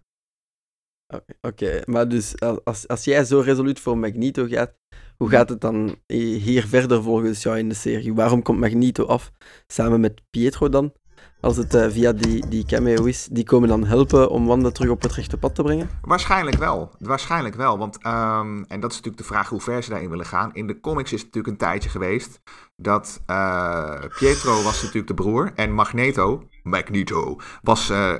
[1.41, 4.73] Oké, maar dus als, als jij zo resoluut voor Magneto gaat,
[5.17, 8.13] hoe gaat het dan hier verder volgens jou in de serie?
[8.13, 9.31] Waarom komt Magneto af
[9.67, 10.93] samen met Pietro dan?
[11.41, 14.89] Als het eh, via die, die cameo is, die komen dan helpen om Wanda terug
[14.89, 15.89] op het rechte pad te brengen?
[16.01, 16.91] Waarschijnlijk wel.
[16.99, 17.77] Waarschijnlijk wel.
[17.77, 20.53] Want, ehm, en dat is natuurlijk de vraag hoe ver ze daarin willen gaan.
[20.53, 22.41] In de comics is het natuurlijk een tijdje geweest
[22.75, 25.51] dat eh, Pietro was natuurlijk de broer.
[25.55, 28.15] En Magneto, Magneto, was eh,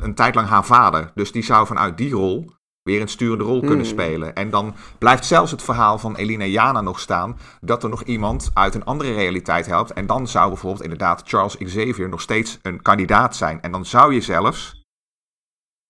[0.00, 1.10] een tijd lang haar vader.
[1.14, 2.50] Dus die zou vanuit die rol
[2.84, 3.84] weer een sturende rol kunnen Hmm.
[3.94, 4.34] spelen.
[4.34, 7.38] En dan blijft zelfs het verhaal van Elina Jana nog staan.
[7.60, 9.92] Dat er nog iemand uit een andere realiteit helpt.
[9.92, 13.60] En dan zou bijvoorbeeld inderdaad Charles Xavier nog steeds een kandidaat zijn.
[13.62, 14.82] En dan zou je zelfs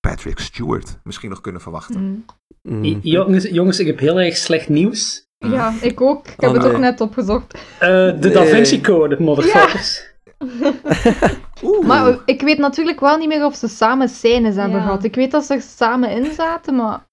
[0.00, 2.00] Patrick Stewart misschien nog kunnen verwachten.
[2.00, 2.24] Mm.
[2.62, 2.84] Mm.
[2.84, 5.22] I- Jongens, jongens, ik heb heel erg slecht nieuws.
[5.38, 6.26] Ja, ik ook.
[6.28, 6.72] Ik heb Oh, het nee.
[6.74, 7.54] ook net opgezocht.
[7.54, 8.32] Eh, de Nee.
[8.32, 10.12] Da Vinci Code, motherfuckers.
[11.86, 14.84] Maar ik weet natuurlijk wel niet meer of ze samen scènes hebben Ja.
[14.84, 15.04] gehad.
[15.04, 17.08] Ik weet dat ze er samen in zaten, maar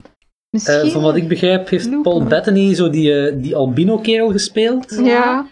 [0.50, 0.76] misschien...
[0.76, 2.24] Eh, van wat ik begrijp heeft Paul.
[2.24, 5.00] Bettany zo die, eh, die albino-kerel gespeeld.
[5.04, 5.48] Ja.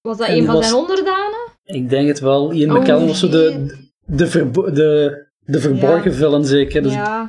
[0.00, 1.46] Was dat En een van was- zijn onderdanen?
[1.64, 2.52] Ik denk het wel.
[2.52, 3.74] Ian Oh, McKellen was zo de,
[4.06, 6.16] de, verbo- de, de verborgen Ja.
[6.16, 6.82] villain zeker.
[6.82, 7.28] Dus Ja.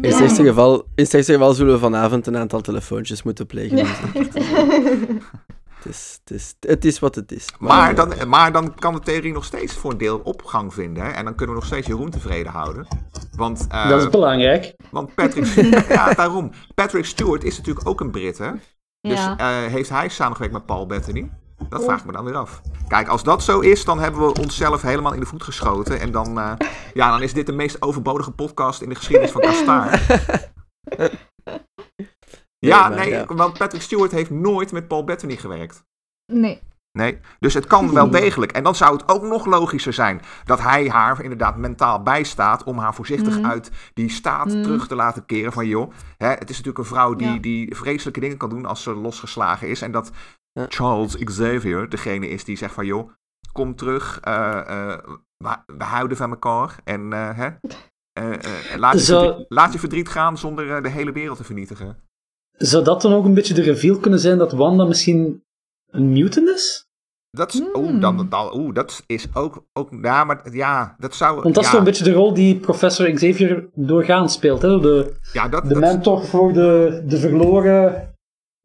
[0.00, 3.76] In het geval, in het geval zullen we vanavond een aantal telefoontjes moeten plegen.
[3.86, 4.10] Ja.
[5.82, 7.46] Het, is, het, is, het is wat het is.
[7.58, 11.02] Maar dan, maar dan kan de theorie nog steeds voor een deel opgang vinden.
[11.04, 11.10] Hè?
[11.10, 12.86] En dan kunnen we nog steeds Jeroen tevreden houden.
[13.36, 14.74] Want, eh, dat is belangrijk.
[14.90, 15.46] want Patrick,
[15.88, 16.50] ja, daarom.
[16.74, 18.50] Patrick Stewart is natuurlijk ook een Brit, hè?
[19.00, 19.36] Dus Ja.
[19.38, 21.30] eh, heeft hij samengewerkt met Paul Bettany?
[21.68, 22.60] Dat vraag ik me dan weer af.
[22.88, 26.00] Kijk, als dat zo is, dan hebben we onszelf helemaal in de voet geschoten.
[26.00, 26.52] En dan, eh,
[26.94, 30.02] ja, dan is dit de meest overbodige podcast in de geschiedenis van Kastaar.
[32.66, 33.24] Ja, maar nee, ja.
[33.26, 35.84] want Patrick Stewart heeft nooit met Paul Bettany gewerkt.
[36.32, 36.60] Nee.
[36.98, 38.52] Nee, dus het kan wel degelijk.
[38.52, 42.78] En dan zou het ook nog logischer zijn dat hij haar inderdaad mentaal bijstaat om
[42.78, 43.46] haar voorzichtig Mm.
[43.46, 44.62] uit die staat Mm.
[44.62, 47.38] terug te laten keren van joh, hè, het is natuurlijk een vrouw die, Ja.
[47.38, 49.82] die vreselijke dingen kan doen als ze losgeslagen is.
[49.82, 50.10] En dat
[50.52, 50.66] Ja.
[50.68, 53.10] Charles Xavier degene is die zegt van joh,
[53.52, 54.98] kom terug, eh, eh,
[55.76, 57.46] we, houden van elkaar en eh, hè,
[58.12, 61.44] eh, eh, laat, je Zo- verdriet, laat je verdriet gaan zonder de hele wereld te
[61.44, 62.02] vernietigen.
[62.64, 65.42] Zou dat dan ook een beetje de reveal kunnen zijn dat Wanda misschien
[65.90, 66.88] een mutant is?
[67.30, 67.68] Dat, is- Mm.
[67.74, 71.40] oeh, dan, dan, oeh, dat is ook, ook ja, maar ja, dat zou...
[71.42, 74.62] Want dat is toch een beetje de rol die professor Xavier doorgaans speelt.
[74.62, 74.80] Hè?
[74.80, 78.14] De, ja, dat, de dat- mentor voor de, de verloren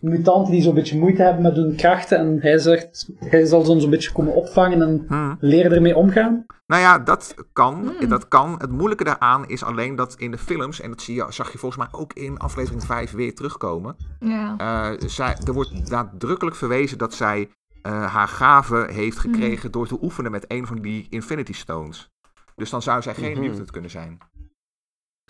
[0.04, 2.18] mutanten die zo'n beetje moeite hebben met hun krachten.
[2.18, 5.38] En hij zegt, hij zal ze zo'n beetje komen opvangen en Hmm.
[5.39, 6.46] leren ermee omgaan.
[6.68, 7.93] Nou ja, dat kan.
[8.00, 8.10] Hmm.
[8.10, 8.56] Dat kan.
[8.58, 11.58] Het moeilijke daaraan is alleen dat in de films, en dat zie je, zag je
[11.58, 13.96] volgens mij ook in aflevering 5 weer terugkomen.
[14.20, 14.56] Ja.
[14.58, 17.50] eh, zij, er wordt nadrukkelijk verwezen dat zij
[17.82, 19.34] eh, haar gave heeft Hmm.
[19.34, 22.10] gekregen door te oefenen met een van die Infinity Stones.
[22.56, 23.41] Dus dan zou zij geen Mhm.
[23.41, 24.18] mutant kunnen zijn.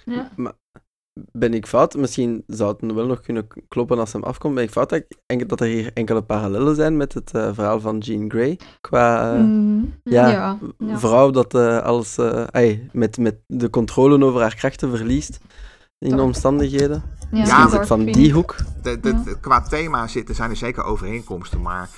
[0.05, 0.31] Ja.
[1.31, 1.95] Ben ik fout?
[1.95, 4.55] Misschien zou het wel nog kunnen kloppen als hem afkomt.
[4.55, 5.03] Ben ik fout dat,
[5.47, 8.59] dat er hier enkele parallellen zijn met het eh, verhaal van Jean Grey?
[8.81, 10.99] Qua eh, Mm, ja, ja, ja.
[10.99, 15.39] vrouw dat eh, als, eh, ai, met, met de controle over haar krachten verliest
[15.97, 16.19] in Toch.
[16.21, 17.03] omstandigheden.
[17.19, 18.55] Ja, Misschien is maar- het van die hoek.
[18.81, 19.21] De, de, Ja.
[19.23, 21.89] de- qua thema zitten, zijn er zeker overeenkomsten, maar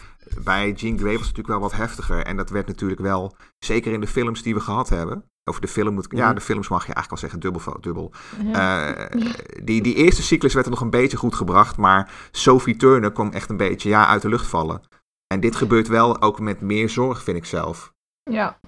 [0.43, 2.25] bij Jean Grey was het natuurlijk wel wat heftiger.
[2.25, 5.67] En dat werd natuurlijk wel, zeker in de films die we gehad hebben, of de
[5.67, 6.35] film moet ik, ja, Mhm.
[6.35, 7.81] de films mag je eigenlijk wel zeggen, dubbel.
[7.81, 8.11] dubbel.
[8.53, 8.93] Ja.
[8.95, 9.21] Eh,
[9.63, 13.31] die, die eerste cyclus werd er nog een beetje goed gebracht, maar Sophie Turner kwam
[13.31, 14.81] echt een beetje ja, uit de lucht vallen.
[15.33, 17.93] En dit gebeurt wel ook met meer zorg, vind ik zelf.
[18.31, 18.59] ja.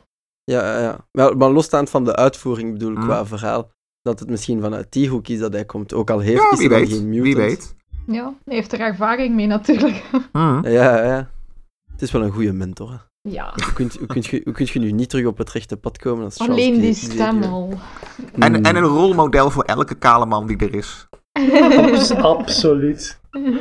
[0.43, 0.97] Ja, ja.
[1.11, 3.05] Maar, maar losstaand van de uitvoering bedoel ik Mhm.
[3.05, 3.71] qua verhaal.
[4.01, 5.93] Dat het misschien vanuit die hoek is dat hij komt.
[5.93, 6.89] Ook al heeft Ja, wie weet.
[6.89, 7.75] geen Wie weet.
[8.07, 10.03] Ja, hij heeft er ervaring mee natuurlijk.
[10.33, 10.67] Mhm.
[10.67, 11.29] Ja, ja, ja.
[11.91, 13.07] Het is wel een goede mentor.
[13.21, 13.53] Ja.
[13.63, 15.97] Hoe kunt, hoe, kunt je, hoe kunt je nu niet terug op het rechte pad
[15.97, 17.73] komen als Charles Alleen die stem al.
[18.39, 21.07] En, en een rolmodel voor elke kale man die er is.
[21.31, 23.19] Abs- absoluut.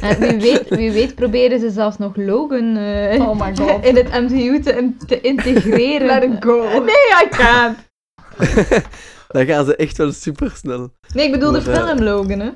[0.00, 3.84] En wie, weet, wie weet proberen ze zelfs nog Logan eh, Oh my god.
[3.84, 6.06] in het MCU te, in- te integreren.
[6.06, 6.62] Let it go.
[6.84, 7.78] Nee, I can't.
[9.28, 10.92] Dan gaan ze echt wel super snel.
[11.14, 12.50] Nee, ik bedoel de Maar, eh, film Logan, hè.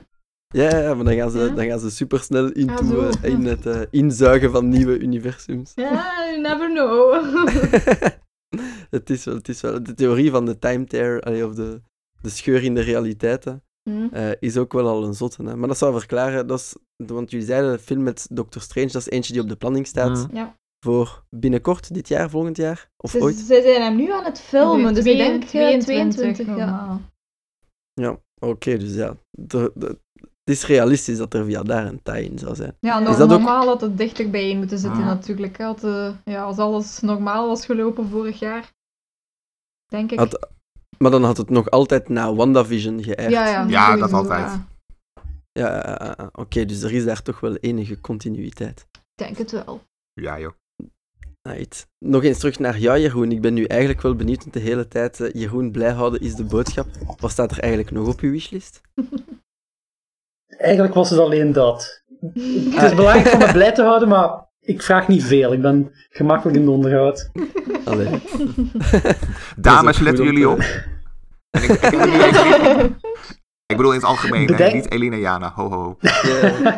[0.52, 1.48] Ja, maar dan gaan ze, Ja?
[1.48, 5.72] dan gaan ze super snel into, Ah, eh, in het eh, inzuigen van nieuwe universums.
[5.74, 7.14] Ja, you never know.
[8.90, 11.80] het, is wel, het is wel de theorie van de time tear, allee, of de,
[12.22, 14.06] de scheur in de realiteiten, Hm.
[14.12, 15.42] eh, is ook wel al een zotte.
[15.44, 15.56] Hè?
[15.56, 16.76] Maar dat zou verklaren, dat is,
[17.06, 19.86] want jullie zeiden, de film met Doctor Strange, dat is eentje die op de planning
[19.86, 20.28] staat.
[20.30, 20.36] Mm.
[20.36, 20.56] Ja.
[20.84, 22.90] voor binnenkort, dit jaar, volgend jaar?
[22.96, 23.36] Of ooit?
[23.36, 26.46] ze zijn hem nu aan het filmen, dus ik denk eh, 22, 22.
[26.46, 26.52] ja.
[26.54, 27.00] normaal.
[27.92, 29.16] Ja, oké, dus ja.
[29.30, 29.98] de- de-
[30.44, 32.76] het is realistisch dat er via daar een tie-in zou zijn.
[32.80, 35.06] Ja, Is nog, dat ook- normaal had het dichter bijeen moeten zitten Ah.
[35.06, 35.58] natuurlijk.
[35.58, 35.64] hè.
[35.64, 38.72] Had, eh, ja, als alles normaal was gelopen vorig jaar,
[39.86, 40.18] denk ik.
[40.18, 40.48] Had-
[40.98, 43.30] Maar dan had het nog altijd naar WandaVision geërfd.
[43.30, 44.46] ja, ja, Ja, sowieso, dat altijd.
[44.46, 44.66] ja.
[45.54, 48.86] Ja, oké, dus er is daar toch wel enige continuïteit.
[48.92, 49.82] Ik denk het wel.
[50.12, 50.52] Ja, joh.
[51.48, 51.86] Right.
[51.98, 53.32] Nog eens terug naar jou, Jeroen.
[53.32, 56.44] Ik ben nu eigenlijk wel benieuwd, de hele tijd eh, Jeroen blij houden is de
[56.44, 56.86] boodschap.
[57.18, 58.80] Wat staat er eigenlijk nog op uw wishlist?
[60.62, 62.02] Eigenlijk was het alleen dat.
[62.70, 65.52] Het is belangrijk om me blij te houden, maar ik vraag niet veel.
[65.52, 67.30] Ik ben gemakkelijk in de onderhoud.
[67.84, 68.08] Allee.
[69.56, 70.58] Dames, letten jullie op.
[71.50, 71.70] En ik,
[73.66, 75.52] ik, bedoel in het algemeen, hè, niet Elina Jana.
[75.54, 75.96] Ho, ho.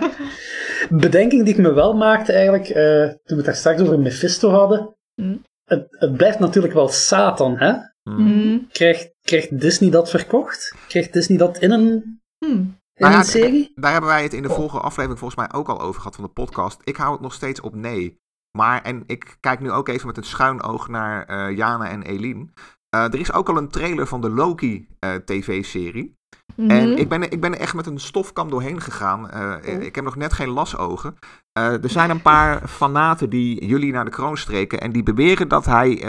[1.04, 4.50] Bedenking die ik me wel maakte eigenlijk, eh, toen we het daar straks over Mephisto
[4.50, 4.96] hadden.
[5.14, 5.36] Hm.
[5.64, 7.72] Het, het blijft natuurlijk wel Satan, hè?
[8.02, 8.26] Hmm.
[8.26, 8.66] Mm.
[8.72, 10.74] Krijgt, krijgt Disney dat verkocht?
[10.88, 12.64] Krijgt Disney dat in een, Hm.
[12.94, 13.72] In ja, serie?
[13.74, 16.24] Daar hebben wij het in de vorige aflevering volgens mij ook al over gehad van
[16.24, 16.80] de podcast.
[16.84, 18.22] Ik hou het nog steeds op nee.
[18.58, 22.02] Maar, en ik kijk nu ook even met een schuin oog naar eh, Jana en
[22.02, 22.46] Eline.
[22.88, 26.16] Eh, er is ook al een trailer van de Loki eh, tv-serie.
[26.56, 26.70] Mhm.
[26.70, 29.34] En ik ben, ik ben echt met een stofkam doorheen gegaan.
[29.34, 29.82] Oh.
[29.82, 31.16] Ik heb nog net geen lasogen.
[31.52, 34.80] Er zijn een paar fanaten die jullie naar de kroon streken.
[34.80, 36.04] En die beweren dat hij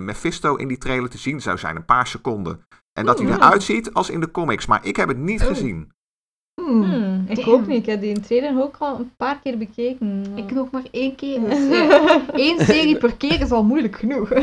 [0.00, 1.76] Mephisto in die trailer te zien zou zijn.
[1.76, 2.66] Een paar seconden.
[2.92, 3.34] En dat hij Oh.
[3.34, 4.66] eruit ziet als in de comics.
[4.66, 5.46] Maar ik heb het niet Oh.
[5.46, 5.92] gezien.
[6.68, 6.82] Hmm.
[6.82, 7.50] Hm, ik Damn.
[7.50, 7.78] ook niet.
[7.78, 10.36] Ik heb die trailer ook al een paar keer bekeken.
[10.36, 11.40] Ik nog maar één keer.
[11.40, 14.32] Dus, ja, Eén serie per keer is al moeilijk genoeg.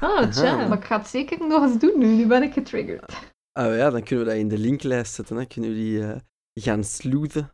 [0.00, 0.68] Ah, tja.
[0.68, 2.06] Maar ik ga het zeker nog eens doen nu.
[2.06, 3.32] Nu ben ik getriggerd.
[3.52, 5.36] Ah ja, dan kunnen we dat in de linklijst zetten.
[5.36, 5.46] Hè.
[5.46, 6.16] Kunnen we die eh,
[6.54, 7.50] gaan sleuthen,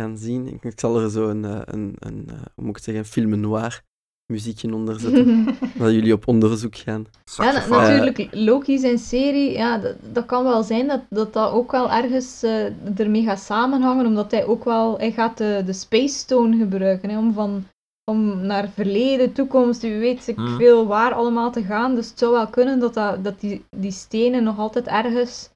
[0.00, 0.46] gaan zien.
[0.46, 3.04] Ik, ik zal er zo een, eh, een, een eh, hoe moet ik het zeggen,
[3.04, 3.82] een film noir
[4.30, 5.44] muziekje onder zetten.
[5.78, 7.06] dat jullie op onderzoek gaan.
[7.36, 11.52] Ja, na- natuurlijk, Loki zijn serie, ja, dat, dat kan wel zijn dat dat, dat
[11.52, 15.72] ook wel ergens eh, ermee gaat samenhangen, omdat hij ook wel, hij gaat de, de
[15.72, 17.64] Space Stone gebruiken, hè, om van
[18.10, 20.56] om naar verleden, toekomst, wie weet ik Hmm.
[20.56, 21.94] veel waar allemaal te gaan.
[21.94, 25.50] Dus het zou wel kunnen dat, dat, dat die, die stenen nog altijd ergens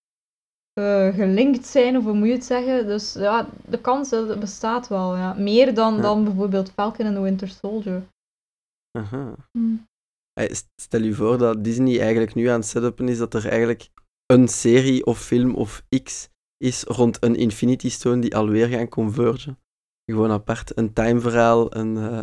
[0.73, 2.87] eh, gelinkt zijn, of hoe moet je het zeggen.
[2.87, 5.35] Dus ja, de kans eh, bestaat wel, ja.
[5.39, 6.01] Meer dan, Ja.
[6.01, 8.03] dan bijvoorbeeld Falcon and the Winter Soldier.
[8.99, 9.35] Aha.
[10.51, 13.89] St- Stel je voor dat Disney eigenlijk nu aan het setupen is dat er eigenlijk
[14.27, 19.59] een serie of film of X is rond een Infinity Stone die alweer gaan convergen.
[20.11, 20.79] Gewoon apart.
[20.79, 22.21] Een time verhaal, een, eh,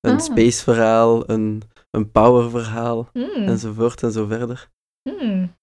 [0.00, 0.20] een Ah.
[0.20, 3.30] space verhaal, een, een power verhaal, Hmm.
[3.48, 4.70] enzovoort en zo verder.
[5.10, 5.56] Hmm.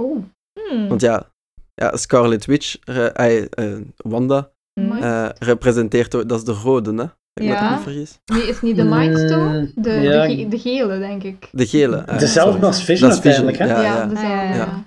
[0.00, 0.24] Oh,
[0.60, 0.88] Hmm.
[0.88, 1.32] Want ja,
[1.74, 4.52] ja Scarlet Witch, eh, Wanda,
[5.00, 7.06] eh, representeert, ook- dat is de rode, hè?
[7.44, 7.70] Ja.
[7.74, 8.18] niet vergis.
[8.26, 9.58] nee, is niet de Mindstone?
[9.60, 10.26] Mm, De, ja.
[10.26, 11.48] de, ge- de gele, denk ik.
[11.52, 11.96] De gele.
[11.96, 12.66] eh, Dezelfde sorry.
[12.66, 13.88] als Vision Dat is Vision, uiteindelijk, hè?
[13.88, 13.96] ja.
[13.98, 14.54] Ja, dezelfde, Ah, ja, ja.
[14.54, 14.86] ja.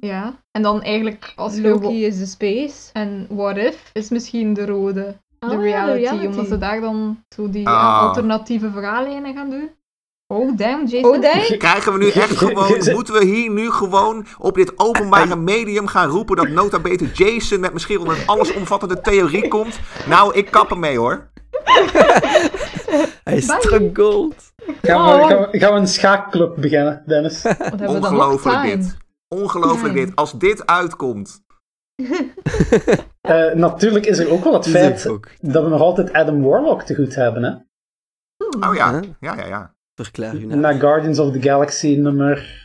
[0.00, 0.34] Ja.
[0.50, 1.58] En dan eigenlijk, als.
[1.58, 2.74] Loki is de space.
[2.92, 7.18] En What If is misschien de rode, Ah, de ja, reality, omdat ze daar dan
[7.34, 8.00] zo die Ah.
[8.02, 9.70] alternatieve verhaallijnen gaan doen.
[10.26, 11.10] Oh, damn, Jason.
[11.14, 11.20] Oh,
[11.58, 16.08] Krijgen we nu echt gewoon, moeten we hier nu gewoon op dit openbare medium gaan
[16.08, 19.80] roepen dat nota bene Jason met misschien wel een allesomvattende theorie komt?
[20.08, 21.30] Nou, ik kap ermee hoor.
[23.24, 23.40] Hij.
[23.40, 23.92] Gaan we,
[24.82, 25.26] Oh.
[25.28, 27.42] gaan, we, gaan we een schaakclub beginnen, Dennis?
[27.42, 28.96] Wat we Ongelooflijk dit.
[29.28, 30.04] Ongelooflijk Ja.
[30.04, 30.16] dit.
[30.16, 31.42] Als dit uitkomt.
[33.20, 35.28] Eh, natuurlijk is er ook wel het is feit ook.
[35.40, 37.50] dat we nog altijd Adam Warlock te goed hebben, hè?
[38.68, 39.02] Oh ja, Huh?
[39.20, 39.74] ja, ja, ja.
[39.94, 40.60] Verklaar je nou.
[40.60, 42.63] Na Guardians of the Galaxy nummer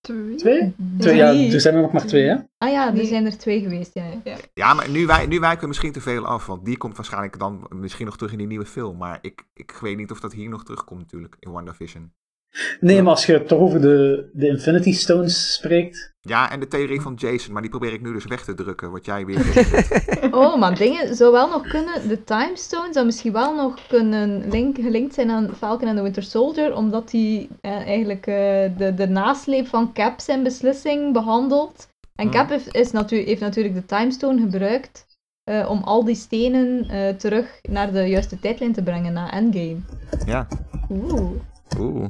[0.00, 0.34] Twee.
[0.34, 0.74] 2?
[0.98, 2.34] Twee, ja, er zijn er nog maar twee, hè?
[2.58, 3.06] Ah ja, er Nee.
[3.06, 4.04] zijn er twee geweest, ja.
[4.24, 4.36] ja.
[4.54, 7.38] Ja, maar nu, wij, nu wijken we misschien te veel af, want die komt waarschijnlijk
[7.38, 8.96] dan misschien nog terug in die nieuwe film.
[8.96, 12.12] Maar ik, ik weet niet of dat hier nog terugkomt natuurlijk, in WandaVision.
[12.80, 16.14] Nee, maar als je toch over de, de Infinity Stones spreekt.
[16.20, 18.90] Ja, en de theorie van Jason, maar die probeer ik nu dus weg te drukken,
[18.90, 19.38] wat jij weer.
[20.30, 22.08] Oh, maar dingen zou wel nog kunnen.
[22.08, 26.02] De Time Stone zou misschien wel nog kunnen link, gelinkt zijn aan Falcon and the
[26.02, 28.34] Winter Soldier, omdat die eh, eigenlijk eh,
[28.76, 31.88] de, de nasleep van Cap zijn beslissing behandelt.
[32.14, 32.34] En Hmm.
[32.34, 35.06] Cap heeft, is natu heeft natuurlijk de Time Stone gebruikt
[35.44, 39.80] eh, om al die stenen eh, terug naar de juiste tijdlijn te brengen na Endgame.
[40.26, 40.46] Ja.
[40.90, 41.30] Oeh.
[41.78, 42.04] Oeh.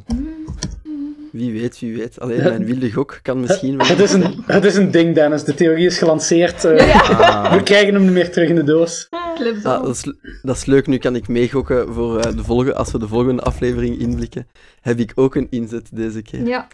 [1.33, 2.21] Wie weet, wie weet.
[2.21, 3.87] Alleen mijn wilde gok kan misschien wel.
[3.97, 5.45] Het is een, het is een ding, Dennis.
[5.45, 6.65] De theorie is gelanceerd.
[6.65, 7.01] eh, Ja.
[7.01, 7.53] Ah.
[7.57, 9.09] We krijgen hem niet meer terug in de doos.
[9.35, 9.83] Clips Ah, al.
[9.85, 12.99] dat, is, dat is leuk, nu kan ik meegokken voor eh, de volgende, als we
[12.99, 14.47] de volgende aflevering inblikken.
[14.81, 16.47] Heb ik ook een inzet deze keer.
[16.47, 16.67] Ja.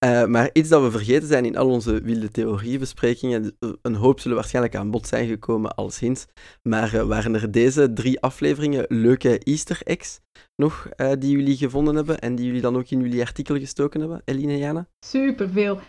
[0.00, 4.36] Eh, maar iets dat we vergeten zijn in al onze wilde theoriebesprekingen, een hoop zullen
[4.36, 6.26] waarschijnlijk aan bod zijn gekomen als hints,
[6.62, 10.20] maar uh, waren er deze drie afleveringen leuke easter eggs
[10.56, 14.00] nog uh, die jullie gevonden hebben en die jullie dan ook in jullie artikel gestoken
[14.00, 14.86] hebben, Eline en Jana?
[15.06, 15.80] Superveel.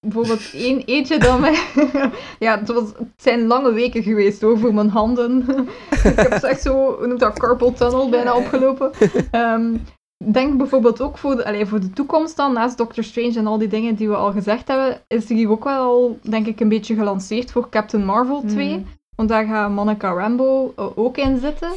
[0.00, 1.58] Bijvoorbeeld één eentje dat mij...
[2.38, 5.46] ja, het, was, het zijn lange weken geweest over mijn handen.
[5.90, 8.90] ik heb echt zo, hoe noemt dat, carpal tunnel bijna opgelopen.
[9.32, 9.80] Um,
[10.32, 13.58] denk bijvoorbeeld ook voor de, allez, voor de toekomst dan, naast Doctor Strange en al
[13.58, 16.68] die dingen die we al gezegd hebben, is er hier ook wel, denk ik, een
[16.68, 18.76] beetje gelanceerd voor Captain Marvel 2.
[18.76, 18.86] Mm.
[19.16, 21.70] Want daar gaat Monica Rambo uh, ook in zitten.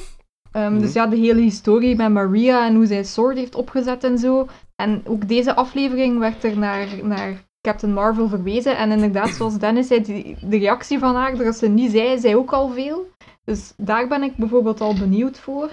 [0.52, 0.80] Um, mm.
[0.80, 4.48] Dus ja, de hele historie met Maria en hoe zij Sword heeft opgezet en zo.
[4.76, 8.78] En ook deze aflevering werd er naar, naar Captain Marvel verwezen.
[8.78, 12.36] En inderdaad, zoals Dennis zei, die, de reactie van haar, dat ze niet zei, zei
[12.36, 13.06] ook al veel.
[13.43, 15.72] Dus daar ben ik bijvoorbeeld al benieuwd voor.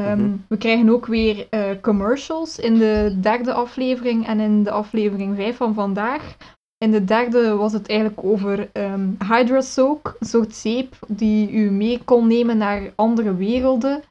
[0.00, 0.44] Um, mm-hmm.
[0.48, 5.56] We krijgen ook weer uh, commercials in de derde aflevering en in de aflevering 5
[5.56, 6.36] van vandaag.
[6.78, 11.70] In de derde was het eigenlijk over um, Hydra Soak, een soort zeep die u
[11.70, 14.02] mee kon nemen naar andere werelden.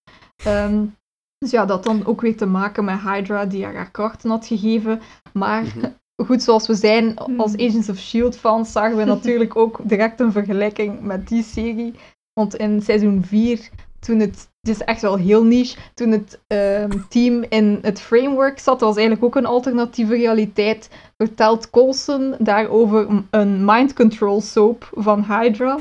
[0.47, 0.95] Um,
[1.38, 4.47] dus ja, dat dan ook weer te maken met Hydra die haar, haar krachten had
[4.47, 5.01] gegeven.
[5.34, 5.95] Maar mm-hmm.
[6.27, 8.38] goed, zoals we zijn als Agents of S.H.I.E.L.D.
[8.38, 11.93] fans, zagen we natuurlijk ook direct een vergelijking met die serie.
[12.34, 13.69] Want in seizoen 4
[14.04, 18.60] toen het, het is echt wel heel niche, toen het um, team in het framework
[18.60, 24.89] zat, dat was eigenlijk ook een alternatieve realiteit, vertelt Colson daarover een mind control soap
[24.95, 25.78] van Hydra.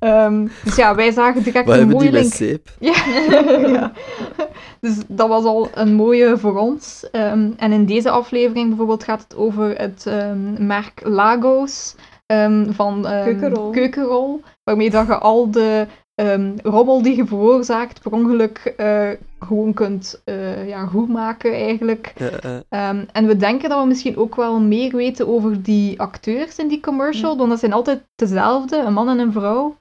[0.00, 2.34] Um, dus ja, wij zagen direct Wat een mooie link.
[2.78, 3.04] Ja.
[3.66, 3.92] ja.
[4.80, 7.08] Dus dat was al een mooie voor ons.
[7.12, 11.94] Um, en in deze aflevering bijvoorbeeld gaat het over het um, merk Lagos
[12.70, 13.70] van keukenrol.
[13.70, 14.40] keukenrol.
[14.64, 15.86] Waarmee dat je al de
[16.20, 22.12] um, rommel die je veroorzaakt per ongeluk uh, gewoon kunt uh, ja, goed maken eigenlijk.
[22.68, 26.68] Um, en we denken dat we misschien ook wel meer weten over die acteurs in
[26.68, 29.76] die commercial, want dat zijn altijd dezelfde, een man en een vrouw.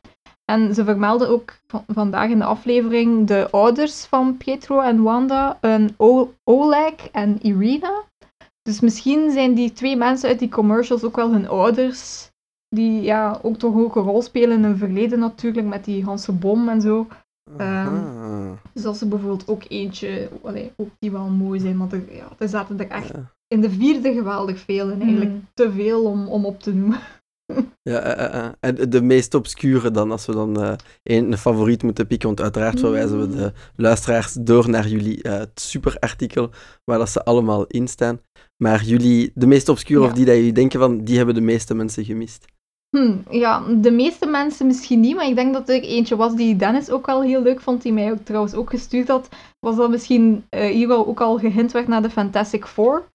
[0.45, 1.53] En ze vermelden ook
[1.87, 5.95] vandaag in de aflevering de ouders van Pietro en Wanda, een
[6.43, 8.03] Oleg en Irina.
[8.61, 12.28] Dus misschien zijn die twee mensen uit die commercials ook wel hun ouders
[12.69, 16.31] die ja, ook toch ook een rol spelen in hun verleden natuurlijk, met die Hanse
[16.31, 17.07] bom en zo.
[17.59, 21.93] Um, dus dat is er bijvoorbeeld ook eentje, allee, ook die wel mooi zijn, want
[21.93, 23.11] er, ja, er zaten er echt
[23.47, 25.47] in de vierde geweldig veel en eigenlijk mm.
[25.53, 26.99] te veel om, om op te noemen.
[27.81, 31.83] Ja, uh, uh, en de meest obscure dan, als we dan uh, een, een, favoriet
[31.83, 33.35] moeten pikken, want uiteraard verwijzen we mm.
[33.35, 36.49] de luisteraars door naar jullie het super artikel,
[36.83, 38.19] waar dat ze allemaal in staan.
[38.57, 40.07] Maar jullie, de meest obscure, ja.
[40.07, 42.45] of die dat jullie denken van, die hebben de meeste mensen gemist.
[42.89, 46.55] Hm, ja, de meeste mensen misschien niet, maar ik denk dat er eentje was die
[46.55, 49.29] Dennis ook wel heel leuk vond, die mij ook trouwens ook gestuurd had,
[49.59, 53.07] was dat misschien uh, hier wel ook al gehint werd naar de Fantastic Four.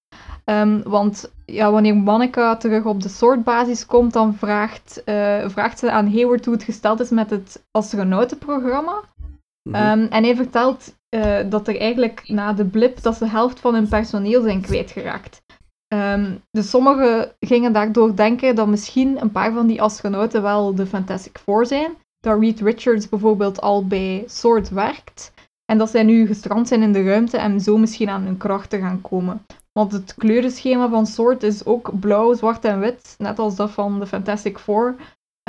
[0.45, 5.91] Um, want ja, wanneer Monica terug op de soortbasis komt, dan vraagt, uh, vraagt ze
[5.91, 9.03] aan Hayward hoe het gesteld is met het astronautenprogramma.
[9.62, 10.01] Mm -hmm.
[10.01, 13.61] um, en hij vertelt uh, dat er eigenlijk na de blip dat ze de helft
[13.61, 15.43] van hun personeel zijn kwijtgeraakt.
[15.95, 20.86] Um, dus sommigen gingen daardoor denken dat misschien een paar van die astronauten wel de
[20.86, 21.92] Fantastic Four zijn.
[22.20, 25.32] Dat Reed Richards bijvoorbeeld al bij SWORD werkt.
[25.64, 28.80] En dat zij nu gestrand zijn in de ruimte en zo misschien aan hun krachten
[28.80, 29.42] gaan komen.
[29.72, 34.01] Want het kleurenschema van SWORD is ook blauw, zwart en wit, net als dat van
[34.01, 34.95] de Fantastic Four.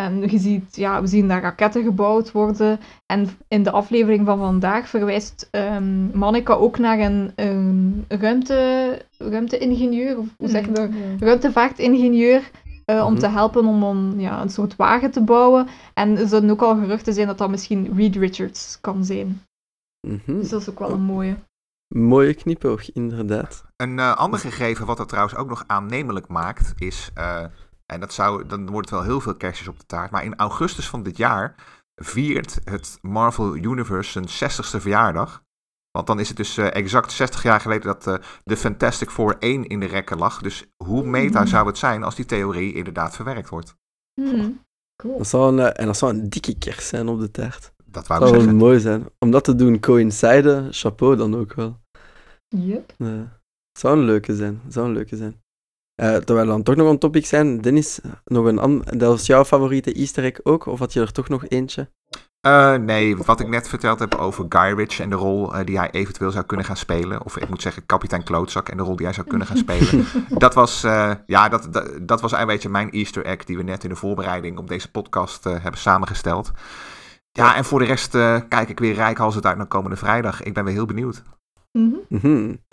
[0.01, 2.79] En je ziet, ja, we zien daar raketten gebouwd worden.
[3.05, 10.17] En in de aflevering van vandaag verwijst um, Monica ook naar een, een ruimte, ruimteingenieur,
[10.17, 10.89] of hoe zeg je dat?
[11.19, 12.51] Ruimtevaartingenieur.
[12.85, 13.13] Uh, mm-hmm.
[13.13, 15.67] Om te helpen om een, ja, een soort wagen te bouwen.
[15.93, 19.41] En er zullen ook al geruchten zijn dat dat misschien Reed Richards kan zijn.
[20.07, 20.39] Mm-hmm.
[20.39, 21.35] Dus dat is ook wel een mooie.
[21.87, 23.63] Mooie knipoog, inderdaad.
[23.75, 27.11] Een uh, ander gegeven wat het trouwens ook nog aannemelijk maakt, is...
[27.17, 27.45] Uh,
[27.85, 30.11] en dat zou, dan wordt het wel heel veel kerstjes op de taart.
[30.11, 31.55] Maar in augustus van dit jaar
[31.95, 35.43] viert het Marvel Universe zijn 60ste verjaardag.
[35.91, 39.35] Want dan is het dus uh, exact 60 jaar geleden dat uh, de Fantastic Four
[39.39, 40.41] 1 in de rekken lag.
[40.41, 41.47] Dus hoe meta mm.
[41.47, 43.75] zou het zijn als die theorie inderdaad verwerkt wordt?
[44.21, 44.63] Mm.
[44.95, 45.17] Cool.
[45.17, 47.73] Dat zou een, uh, en dat zou een dikke kerst zijn op de taart.
[47.85, 48.59] Dat wou dat zou zeggen.
[48.59, 49.09] wel mooi zijn.
[49.19, 51.79] Om dat te doen coïnciden, chapeau dan ook wel.
[52.47, 52.93] Yep.
[53.79, 54.61] zou een leuke zijn.
[54.67, 55.43] Zou een leuke zijn.
[56.01, 59.45] Uh, terwijl we dan toch nog een topic zijn, Dennis, nog een dat was jouw
[59.45, 60.65] favoriete easter egg ook?
[60.65, 61.89] Of had je er toch nog eentje?
[62.47, 65.77] Uh, nee, wat ik net verteld heb over Guy Ritchie en de rol uh, die
[65.77, 67.25] hij eventueel zou kunnen gaan spelen.
[67.25, 70.05] Of ik moet zeggen, kapitein Klootzak en de rol die hij zou kunnen gaan spelen.
[70.37, 70.81] dat, was,
[71.25, 73.95] ja, dat, dat, dat was een beetje mijn easter egg die we net in de
[73.95, 76.51] voorbereiding op deze podcast hebben samengesteld.
[77.31, 78.11] Ja, en voor de rest
[78.47, 80.43] kijk ik weer rijkhalsend uit naar komende vrijdag.
[80.43, 81.23] Ik ben weer heel benieuwd.
[81.71, 82.01] Mm-hmm.
[82.09, 82.63] Mm-hmm.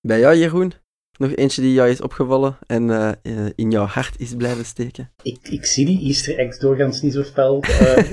[0.00, 0.72] Bij jou, Jeroen?
[1.18, 5.12] Nog eentje die jou is opgevallen en eh, eh, in jouw hart is blijven steken?
[5.22, 7.62] Ik, ik zie die easter eggs doorgaans niet zo fel.
[7.62, 8.12] Eh,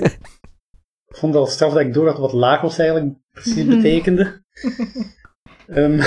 [1.10, 4.32] ik vond al straf dat ik door had wat Lagos eigenlijk precies betekende.
[5.66, 6.02] Ehm,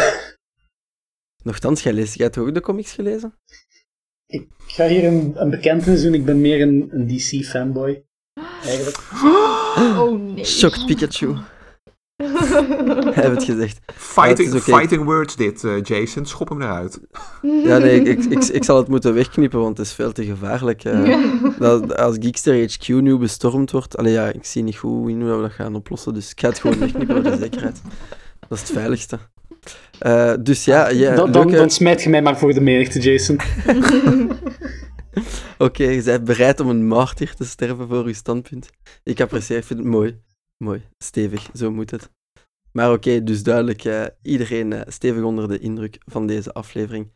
[1.44, 3.34] Nochtans, jij, leest, jij hebt ook de comics gelezen?
[4.28, 6.14] ik ga hier een, een bekentenis doen.
[6.14, 8.04] Ik ben meer een, een DC-fanboy.
[8.64, 8.98] Eigenlijk.
[9.78, 10.46] Oh nee.
[10.46, 11.36] Shocked Pikachu.
[12.18, 13.80] Hij heeft het gezegd.
[13.96, 16.26] Fighting, het fighting words dit, eh, Jason.
[16.26, 17.00] Schop hem eruit.
[17.42, 20.26] Ja, nee, ik, ik, ik, ik zal het moeten wegknippen, want het is veel te
[20.26, 20.84] gevaarlijk.
[20.84, 21.18] eh.
[21.60, 25.42] dat, als Geekster HQ nu bestormd wordt, allee, ja, ik zie niet goed hoe we
[25.42, 27.82] dat gaan oplossen, dus ik ga het gewoon wegknippen voor de zekerheid.
[28.48, 29.20] Dat is het veiligste.
[30.00, 33.00] Eh, dus ja, ja dan, dan, leuke- dan smijt je mij maar voor de menigte,
[33.00, 33.40] Jason.
[35.58, 38.70] Oké, je bent bereid om een martyr te sterven voor uw standpunt.
[39.04, 40.20] Ik apprecieer, ik vind het mooi.
[40.64, 42.10] Mooi, stevig, zo moet het.
[42.72, 47.12] Maar oké, dus duidelijk, eh, iedereen eh, stevig onder de indruk van deze aflevering.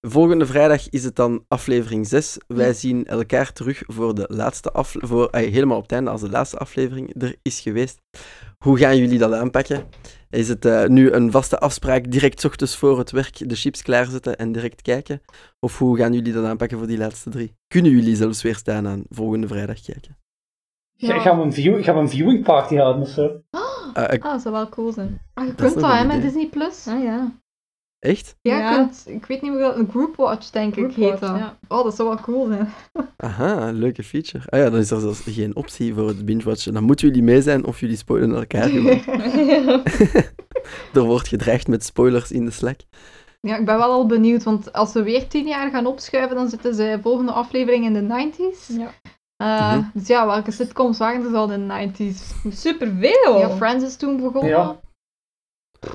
[0.00, 2.36] Volgende vrijdag is het dan aflevering 6.
[2.46, 6.56] Wij zien elkaar terug voor de laatste aflevering, helemaal op het einde als de laatste
[6.56, 7.98] aflevering er is geweest.
[8.58, 9.86] Hoe gaan jullie dat aanpakken?
[10.30, 14.38] Is het eh, nu een vaste afspraak, direct ochtends voor het werk de chips klaarzetten
[14.38, 15.22] en direct kijken?
[15.60, 17.54] Of hoe gaan jullie dat aanpakken voor die laatste drie?
[17.66, 20.19] Kunnen jullie zelfs weer staan aan volgende vrijdag kijken?
[21.00, 21.20] Ga- Ja.
[21.20, 23.40] Gaan, we een view, gaan we een viewing party houden of zo?
[23.50, 25.20] Ah, ik- Ah, dat zou wel cool zijn.
[25.34, 26.22] Ah, je Dat kunt dat, hè, met.
[26.22, 26.46] Disney+.
[26.46, 26.86] Plus.
[26.88, 27.32] Ah ja.
[27.98, 28.36] echt?
[28.42, 28.70] Ja, Ja.
[28.70, 31.36] je kunt, ik weet niet hoe dat, een groupwatch denk ik heet dat.
[31.36, 31.56] ja.
[31.68, 32.68] Oh, dat zou wel cool zijn.
[33.16, 34.44] Aha, leuke feature.
[34.48, 36.72] Ah ja, dan is er zelfs geen optie voor het binge-watchen.
[36.72, 39.00] Dan moeten jullie mee zijn of jullie spoilen elkaar gewoon.
[40.92, 42.80] er wordt gedreigd met spoilers in de Slack.
[43.40, 46.48] Ja, ik ben wel al benieuwd, want als we weer tien jaar gaan opschuiven, dan
[46.48, 48.66] zitten ze volgende aflevering in de 90s.
[48.76, 48.90] Ja.
[49.40, 49.82] Eh, Mhm.
[49.94, 52.32] Dus ja, welke sitcoms waren er al in de 90s?
[52.62, 53.38] Superveel.
[53.38, 54.48] Ja, Friends is toen begonnen.
[54.50, 54.80] Ja.
[55.80, 55.88] Eh,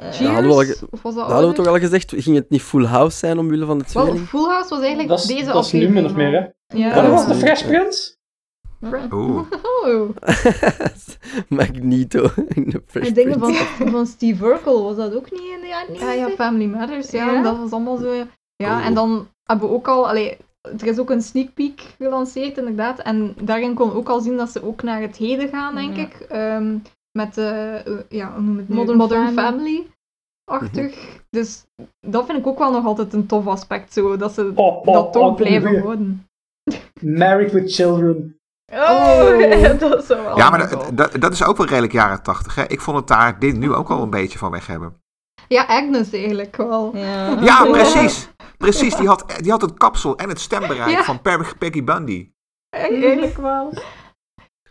[0.00, 2.12] Cheers, Dat hadden we al of was dat Dat hadden we toch al gezegd?
[2.16, 4.28] Ging het niet Full House zijn omwille van de Wel, tweeling?
[4.28, 5.94] Full House was eigenlijk Dat deze dat is nu aflevering.
[5.94, 6.76] min of meer, hè?
[6.78, 6.94] Ja.
[6.94, 8.12] Wat dat was de nu- Fresh Prince?
[9.10, 9.46] Oh.
[11.48, 13.90] Magneto in de Fresh En dingen van, Prince.
[13.90, 16.34] van Steve Urkel, was dat ook niet in de jaren Ja, ja, 90?
[16.46, 17.42] Family Matters, ja, Ja?
[17.42, 18.12] dat was allemaal zo.
[18.56, 18.86] Ja, Oh.
[18.86, 20.36] en dan hebben we ook al, allee,
[20.78, 24.50] er is ook een sneak peek gelanceerd inderdaad, en daarin kon ook al zien dat
[24.50, 26.02] ze ook naar het heden gaan, denk Ja.
[26.02, 26.14] ik.
[26.14, 26.76] Ehm,
[27.18, 28.68] met, eh, eh, ja, hoe noem het?
[28.68, 29.42] Modern Modern Family.
[29.44, 29.86] Family.
[30.50, 31.20] Achtig.
[31.30, 31.64] Dus
[32.06, 34.94] dat vind ik ook wel nog altijd een tof aspect, zo, dat ze Oh, oh,
[34.94, 35.82] dat toch oh, blijven goeie.
[35.82, 36.26] houden.
[37.00, 38.36] Married with Children.
[38.72, 40.36] Oh, dat is wel.
[40.36, 42.54] Ja, maar dat, dat, dat is ook wel redelijk jaren tachtig.
[42.54, 42.66] Hè?
[42.66, 44.94] Ik vond het daar dit nu ook al een beetje van weg hebben.
[45.48, 46.96] Ja, Agnes eigenlijk wel.
[46.96, 47.40] Ja.
[47.40, 48.28] Ja, precies.
[48.58, 51.02] Precies, die had, die had het kapsel en het stembereik Ja.
[51.02, 52.30] van Per- Peggy Bundy.
[52.70, 53.72] Eigenlijk wel.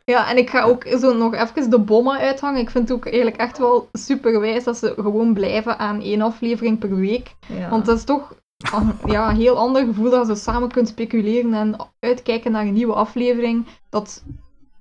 [0.06, 2.62] Ja, en ik ga ook zo nog even de bommen uithangen.
[2.62, 6.22] Ik vind het ook eigenlijk echt wel super wijs dat ze gewoon blijven aan één
[6.22, 7.36] aflevering per week.
[7.48, 7.70] Ja.
[7.70, 8.34] Want dat is toch
[8.74, 12.74] een ja, een heel ander gevoel dat je samen kunt speculeren en uitkijken naar een
[12.74, 13.66] nieuwe aflevering.
[13.90, 14.24] Dat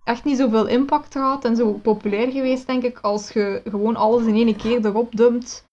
[0.04, 4.24] echt niet zoveel impact had en zo populair geweest, denk ik, als je gewoon alles
[4.26, 5.64] in één keer erop dumpt.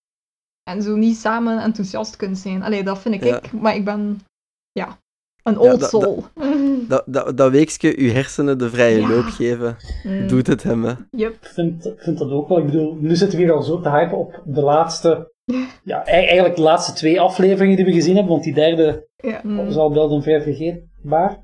[0.70, 2.64] En zo niet samen enthousiast kunt zijn.
[2.64, 3.24] Allee, dat vind ik.
[3.24, 3.36] Ja.
[3.42, 4.20] ik maar ik ben,
[4.72, 4.98] ja,
[5.44, 6.24] een Ja, old soul.
[6.88, 9.08] Dat, dat, dat weekje je hersenen de vrije Ja.
[9.10, 10.28] loop geven, Mm.
[10.28, 10.94] doet het hem, hè.
[11.12, 11.34] Yep.
[11.34, 12.58] Ik vind, vind dat ook wel.
[12.58, 15.32] Ik bedoel, nu zitten we hier al zo te hypen op de laatste...
[15.84, 19.40] Ja, eigenlijk de laatste twee afleveringen die we gezien hebben, want die derde Ja.
[19.44, 19.60] Mm.
[19.60, 21.38] is al wel dan ver vergeetbaar.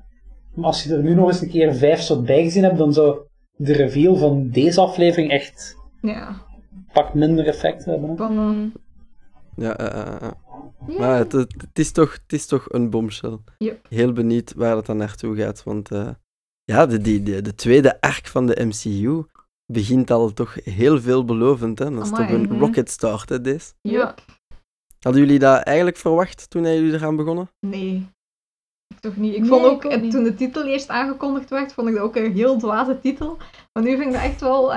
[0.54, 2.92] Maar als je er nu nog eens een keer vijf soort bij gezien hebt, dan
[2.92, 3.18] zou
[3.56, 6.36] de reveal van deze aflevering echt Ja.
[6.92, 8.10] pak minder effect hebben.
[8.10, 8.70] Hè?
[9.56, 10.32] Ja, eh, eh, eh.
[10.86, 10.98] ja.
[10.98, 13.38] Maar het, het, het is toch, het is toch een bombshell.
[13.58, 13.86] Yep.
[13.88, 16.08] Heel benieuwd waar dat dan naartoe gaat, want eh,
[16.64, 19.24] ja, de, die, de, de tweede arc van de MCU
[19.72, 21.90] begint al toch heel veelbelovend, hè.
[21.90, 22.58] Dat is Amai, toch een mhm.
[22.58, 23.72] rocket start, hè, deze.
[23.80, 24.14] Ja.
[25.00, 27.50] Hadden jullie dat eigenlijk verwacht toen jullie eraan begonnen?
[27.60, 28.08] Nee.
[28.94, 29.34] Ik toch niet.
[29.34, 30.12] Ik Nee, vond ook, ik ook niet.
[30.12, 33.36] toen de titel eerst aangekondigd werd, vond ik dat ook een heel dwaze titel.
[33.76, 34.72] Maar nu vind ik dat echt wel,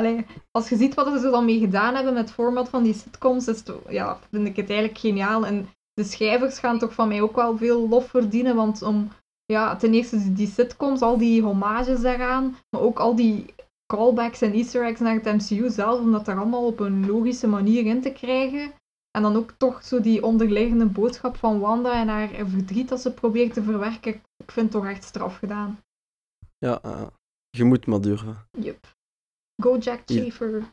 [0.52, 3.47] als je ziet wat ze dan mee gedaan hebben met het format van die sitcoms,
[3.47, 5.45] is ja, vind ik het eigenlijk geniaal.
[5.45, 9.12] En de schrijvers gaan toch van mij ook wel veel lof verdienen, want om,
[9.45, 13.54] ja, ten eerste die sitcoms, al die homages daaraan, maar ook al die
[13.93, 17.47] callbacks en easter eggs naar het MCU zelf, om dat er allemaal op een logische
[17.47, 18.74] manier in te krijgen.
[19.12, 23.14] En dan ook toch zo die onderliggende boodschap van Wanda en haar verdriet dat ze
[23.14, 24.14] probeert te verwerken.
[24.43, 25.80] Ik vind het toch echt straf gedaan.
[26.58, 27.08] Ja, eh,
[27.60, 28.38] je moet maar durven.
[28.60, 28.95] Yep.
[29.64, 30.16] Go Jack Ja.
[30.20, 30.64] Schaefer.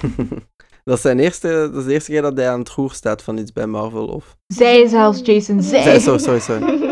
[0.84, 3.22] dat, is zijn eerste, dat is de eerste keer dat hij aan het roer staat
[3.22, 4.36] van iets bij Marvel, of...
[4.54, 5.62] Zij zelfs, Jason.
[5.62, 5.82] Zij.
[5.82, 6.76] Zij, sorry, sorry, sorry.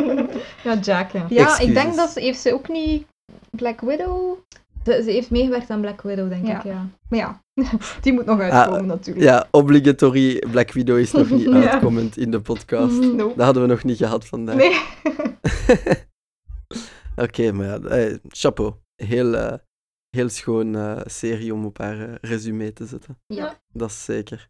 [0.64, 1.26] Ja, Jack, ja.
[1.28, 1.66] Ja, Excuses.
[1.68, 3.06] ik denk dat ze, heeft ze ook niet
[3.50, 4.38] Black Widow
[4.84, 6.56] Ze, ze heeft meegewerkt aan Black Widow, denk Ja.
[6.58, 6.88] ik, ja.
[7.08, 7.42] Maar ja,
[8.02, 9.26] die moet nog uitkomen natuurlijk.
[9.26, 11.70] Ja, obligatory Black Widow is nog niet Ja.
[11.70, 13.00] uitkomend in de podcast.
[13.00, 13.34] Nope.
[13.36, 14.56] Dat hadden we nog niet gehad vandaag.
[14.56, 14.80] Nee.
[17.16, 18.74] Oké, maar ja, eh, chapeau.
[18.96, 19.58] Heel, eh,
[20.16, 23.18] heel schoon eh, serie om op haar eh, resume te zetten.
[23.26, 23.60] Ja.
[23.72, 24.48] Dat is zeker.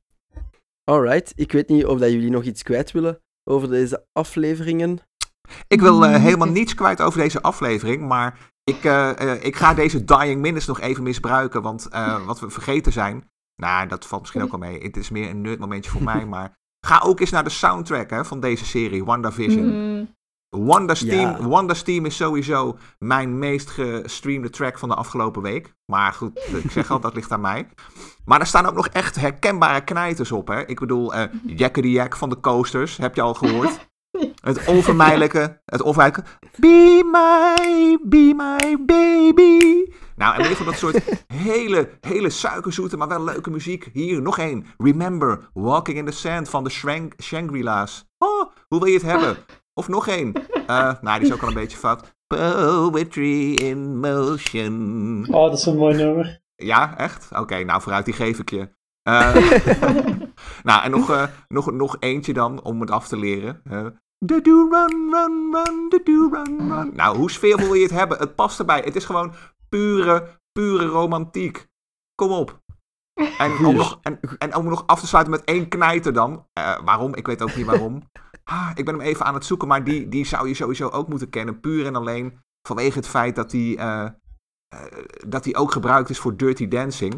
[0.91, 4.99] Alright, ik weet niet of dat jullie nog iets kwijt willen over deze afleveringen.
[5.69, 8.85] Ik wil helemaal niets kwijt over deze aflevering, maar ik,
[9.43, 13.89] ik ga deze Dying Minutes nog even misbruiken, want eh, wat we vergeten zijn, nou,
[13.89, 17.01] dat valt misschien ook wel mee, het is meer een nerdmomentje voor mij, maar ga
[17.05, 19.67] ook eens naar de soundtrack hè, van deze serie, WandaVision.
[19.67, 20.16] Mm.
[20.57, 21.11] Wanda's, Ja.
[21.11, 25.75] Team, Wanda's Team is sowieso mijn meest gestreamde track van de afgelopen week.
[25.93, 27.69] Maar goed, ik zeg al, dat ligt aan mij.
[28.25, 30.49] Maar er staan ook nog echt herkenbare knijters op.
[30.49, 30.67] Hè?
[30.67, 33.79] Ik bedoel, eh Jack Jack van de Coasters, heb je al gehoord?
[34.41, 36.31] Het onvermijdelijke, het onvermijdelijke...
[36.57, 39.85] Be my, be my baby.
[40.17, 43.89] Nou, en meer van dat soort hele, hele suikerzoete, maar wel leuke muziek.
[43.93, 44.67] Hier, nog één.
[44.79, 48.05] Remember, Walking in the Sand van de Shang- Shangri-La's.
[48.19, 49.37] Oh, hoe wil je het hebben?
[49.79, 50.33] Of nog één.
[50.67, 52.15] Eh, nou, die is ook al een beetje fout.
[52.27, 55.27] Poetry in motion.
[55.31, 56.41] Oh, dat is een mooi nummer.
[56.55, 57.29] Ja, echt?
[57.39, 58.69] Oké, nou vooruit, die geef ik je.
[59.03, 59.35] Eh,
[60.69, 63.61] nou, en nog, eh, nog, nog eentje dan, om het af te leren.
[63.65, 63.87] Eh,
[64.19, 66.95] do do run, run, run, do do run, run.
[66.95, 68.19] Nou, hoe sfeervol wil je het hebben?
[68.19, 68.81] Het past erbij.
[68.85, 69.35] Het is gewoon
[69.69, 71.67] pure, pure romantiek.
[72.15, 72.61] Kom op.
[73.39, 76.47] En om, nog, en, en om nog af te sluiten met één knijter dan.
[76.53, 77.15] Eh, waarom?
[77.15, 78.03] Ik weet ook niet waarom.
[78.51, 81.09] Ah, ik ben hem even aan het zoeken, maar die, die zou je sowieso ook
[81.09, 81.61] moeten kennen.
[81.61, 82.39] Puur en alleen
[82.69, 84.81] vanwege het feit dat die, eh, eh,
[85.27, 87.13] dat die ook gebruikt is voor Dirty Dancing.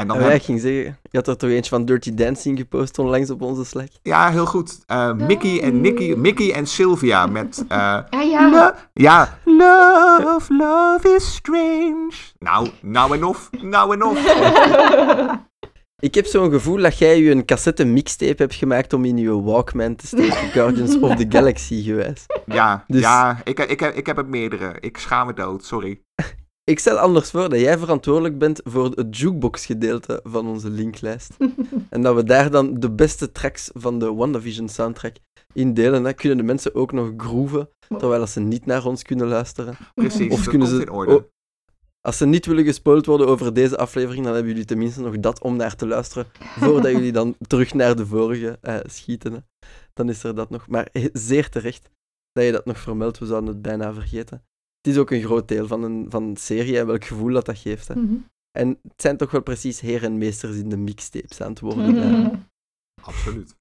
[0.00, 2.58] En dan En heb- wij ging zeggen, je had er toch eentje van Dirty Dancing
[2.58, 3.88] gepost onlangs op onze Slack.
[4.02, 4.78] Ja, heel goed.
[4.86, 7.64] Eh, Mickey en Nicky, Mickey en Sylvia met...
[7.68, 8.50] eh, Ah ja.
[8.50, 12.12] lo- ja, love, love is strange.
[12.38, 14.18] Nou, nou en of, nou en of.
[16.00, 19.42] Ik heb zo'n gevoel dat jij je een cassette mixtape hebt gemaakt om in je
[19.42, 22.26] Walkman te steken, Guardians of the Galaxy gewijs.
[22.46, 24.76] Ja, Dus- ja ik, ik, heb, ik heb het meerdere.
[24.80, 26.02] Ik schaam me dood, sorry.
[26.64, 31.36] Ik stel anders voor dat jij verantwoordelijk bent voor het jukebox-gedeelte van onze linklijst.
[31.90, 35.16] en dat we daar dan de beste tracks van de WandaVision soundtrack
[35.52, 36.02] in delen.
[36.02, 39.76] Dan kunnen de mensen ook nog groeven, terwijl ze niet naar ons kunnen luisteren.
[39.94, 40.86] Precies, Of dat kunnen komt ze...
[40.86, 41.28] in orde.
[42.00, 45.40] Als ze niet willen gespoild worden over deze aflevering, dan hebben jullie tenminste nog dat
[45.42, 46.26] om naar te luisteren,
[46.58, 49.32] voordat jullie dan terug naar de vorige eh, schieten.
[49.32, 49.38] hè.
[49.94, 50.68] Dan is er dat nog.
[50.68, 51.90] Maar zeer terecht
[52.32, 54.44] dat je dat nog vermeldt, we zouden het bijna vergeten.
[54.82, 57.46] Het is ook een groot deel van een, van een serie en welk gevoel dat
[57.46, 57.88] dat geeft.
[57.88, 57.94] Hè.
[57.94, 58.14] Mhm.
[58.58, 61.94] En het zijn toch wel precies heer en meesters in de mixtapes aan het worden.
[61.94, 62.30] hè.
[63.02, 63.56] Absoluut.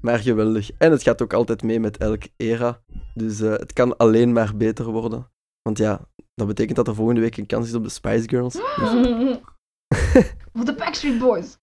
[0.00, 0.70] Maar geweldig.
[0.78, 2.82] En het gaat ook altijd mee met elke era.
[3.14, 5.30] Dus eh, het kan alleen maar beter worden.
[5.68, 6.00] Want ja,
[6.34, 8.52] dat betekent dat er volgende week een kans is op de Spice Girls.
[8.78, 9.38] Dus-
[10.54, 11.58] Of de Backstreet Boys.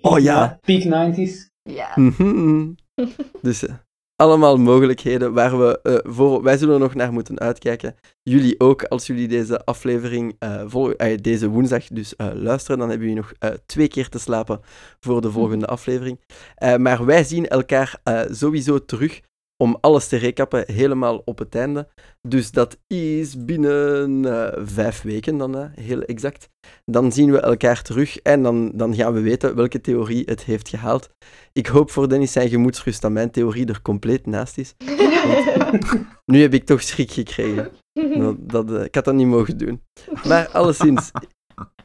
[0.00, 0.58] Oh ja.
[0.60, 1.32] Peak 90s.
[1.62, 1.92] Ja.
[1.94, 2.72] Mhm.
[3.42, 3.74] dus eh,
[4.16, 6.42] allemaal mogelijkheden waar we eh, voor...
[6.42, 7.94] Wij zullen er nog naar moeten uitkijken.
[8.22, 12.88] Jullie ook, als jullie deze aflevering eh, vol- eh, deze woensdag dus eh, luisteren, dan
[12.88, 14.60] hebben jullie nog eh, twee keer te slapen
[15.00, 16.20] voor de volgende aflevering.
[16.54, 19.20] Eh, maar wij zien elkaar eh, sowieso terug
[19.60, 21.88] om alles te recappen helemaal op het einde.
[22.28, 26.48] Dus dat is binnen eh, vijf weken dan, eh, heel exact.
[26.84, 30.68] Dan zien we elkaar terug en dan, dan gaan we weten welke theorie het heeft
[30.68, 31.08] gehaald.
[31.52, 34.74] Ik hoop voor Dennis zijn gemoedsrust dat mijn theorie er compleet naast is.
[36.32, 37.70] Nu heb ik toch schrik gekregen.
[38.18, 39.82] Dat, dat, eh, ik had dat niet mogen doen.
[40.28, 41.10] Maar alleszins,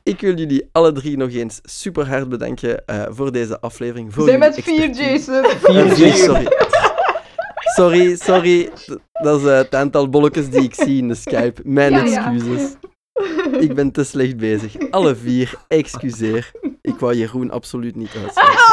[0.03, 4.13] ik wil jullie alle drie nog eens super hard bedanken eh, voor deze aflevering.
[4.13, 4.89] Voor zijn met vier.
[4.89, 5.45] Jason.
[5.89, 6.47] Vier, sorry.
[7.75, 8.69] Sorry, sorry.
[9.11, 11.61] Dat is eh, het aantal bolletjes die ik zie in de Skype.
[11.63, 12.31] Mijn Ja, ja.
[12.33, 12.73] excuses.
[13.59, 14.75] Ik ben te slecht bezig.
[14.91, 16.51] Alle vier, excuseer.
[16.81, 18.53] Ik wou Jeroen absoluut niet uitstaan.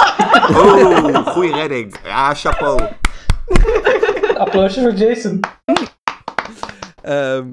[0.42, 1.94] Oh, goede redding.
[2.04, 2.80] Ja, chapeau.
[4.36, 5.40] Applausje voor Jason.
[7.02, 7.46] Ehm,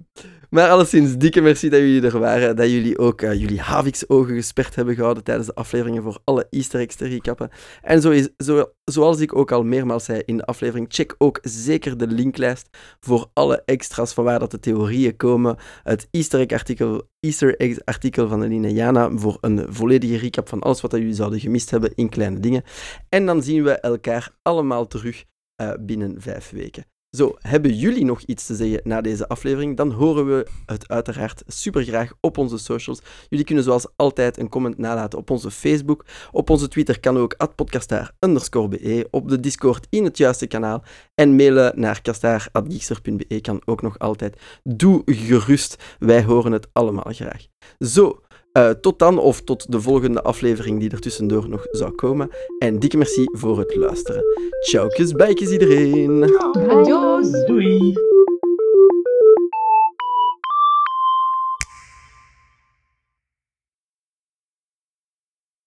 [0.50, 2.56] maar alleszins, dikke merci dat jullie er waren.
[2.56, 6.80] Dat jullie ook eh, jullie Havix-ogen gesperd hebben gehouden tijdens de afleveringen voor alle easter
[6.80, 7.50] eggs te recappen.
[7.82, 11.40] En zo is, zo, zoals ik ook al meermaals zei in de aflevering, check ook
[11.42, 12.68] zeker de linklijst
[13.00, 15.58] voor alle extra's van waar dat de theorieën komen.
[15.84, 20.82] Het easter artikel, easter eggs artikel van Aline Jana voor een volledige recap van alles
[20.82, 22.64] wat jullie zouden gemist hebben in kleine dingen.
[23.10, 25.24] En dan zien we elkaar allemaal terug
[25.56, 26.86] eh, binnen vijf weken.
[27.18, 29.78] Zo, hebben jullie nog iets te zeggen na deze aflevering?
[29.78, 33.02] Dan horen we het uiteraard super graag op onze socials.
[33.30, 36.06] Jullie kunnen zoals altijd een comment nalaten op onze Facebook.
[36.32, 39.08] Op onze Twitter kan ook @podcastaar_be.
[39.12, 40.84] Op de Discord in het juiste kanaal.
[41.16, 44.42] En mailen naar kastaar.geekster.be kan ook nog altijd.
[44.64, 47.46] Doe gerust, wij horen het allemaal graag.
[47.80, 48.22] Zo,
[48.54, 52.30] uh, tot dan of tot de volgende aflevering die er tussendoor nog zou komen.
[52.60, 54.24] En dikke merci voor het luisteren.
[54.60, 56.24] Ciao, bijkes iedereen.
[56.70, 57.46] Adios.
[57.46, 57.94] Doei.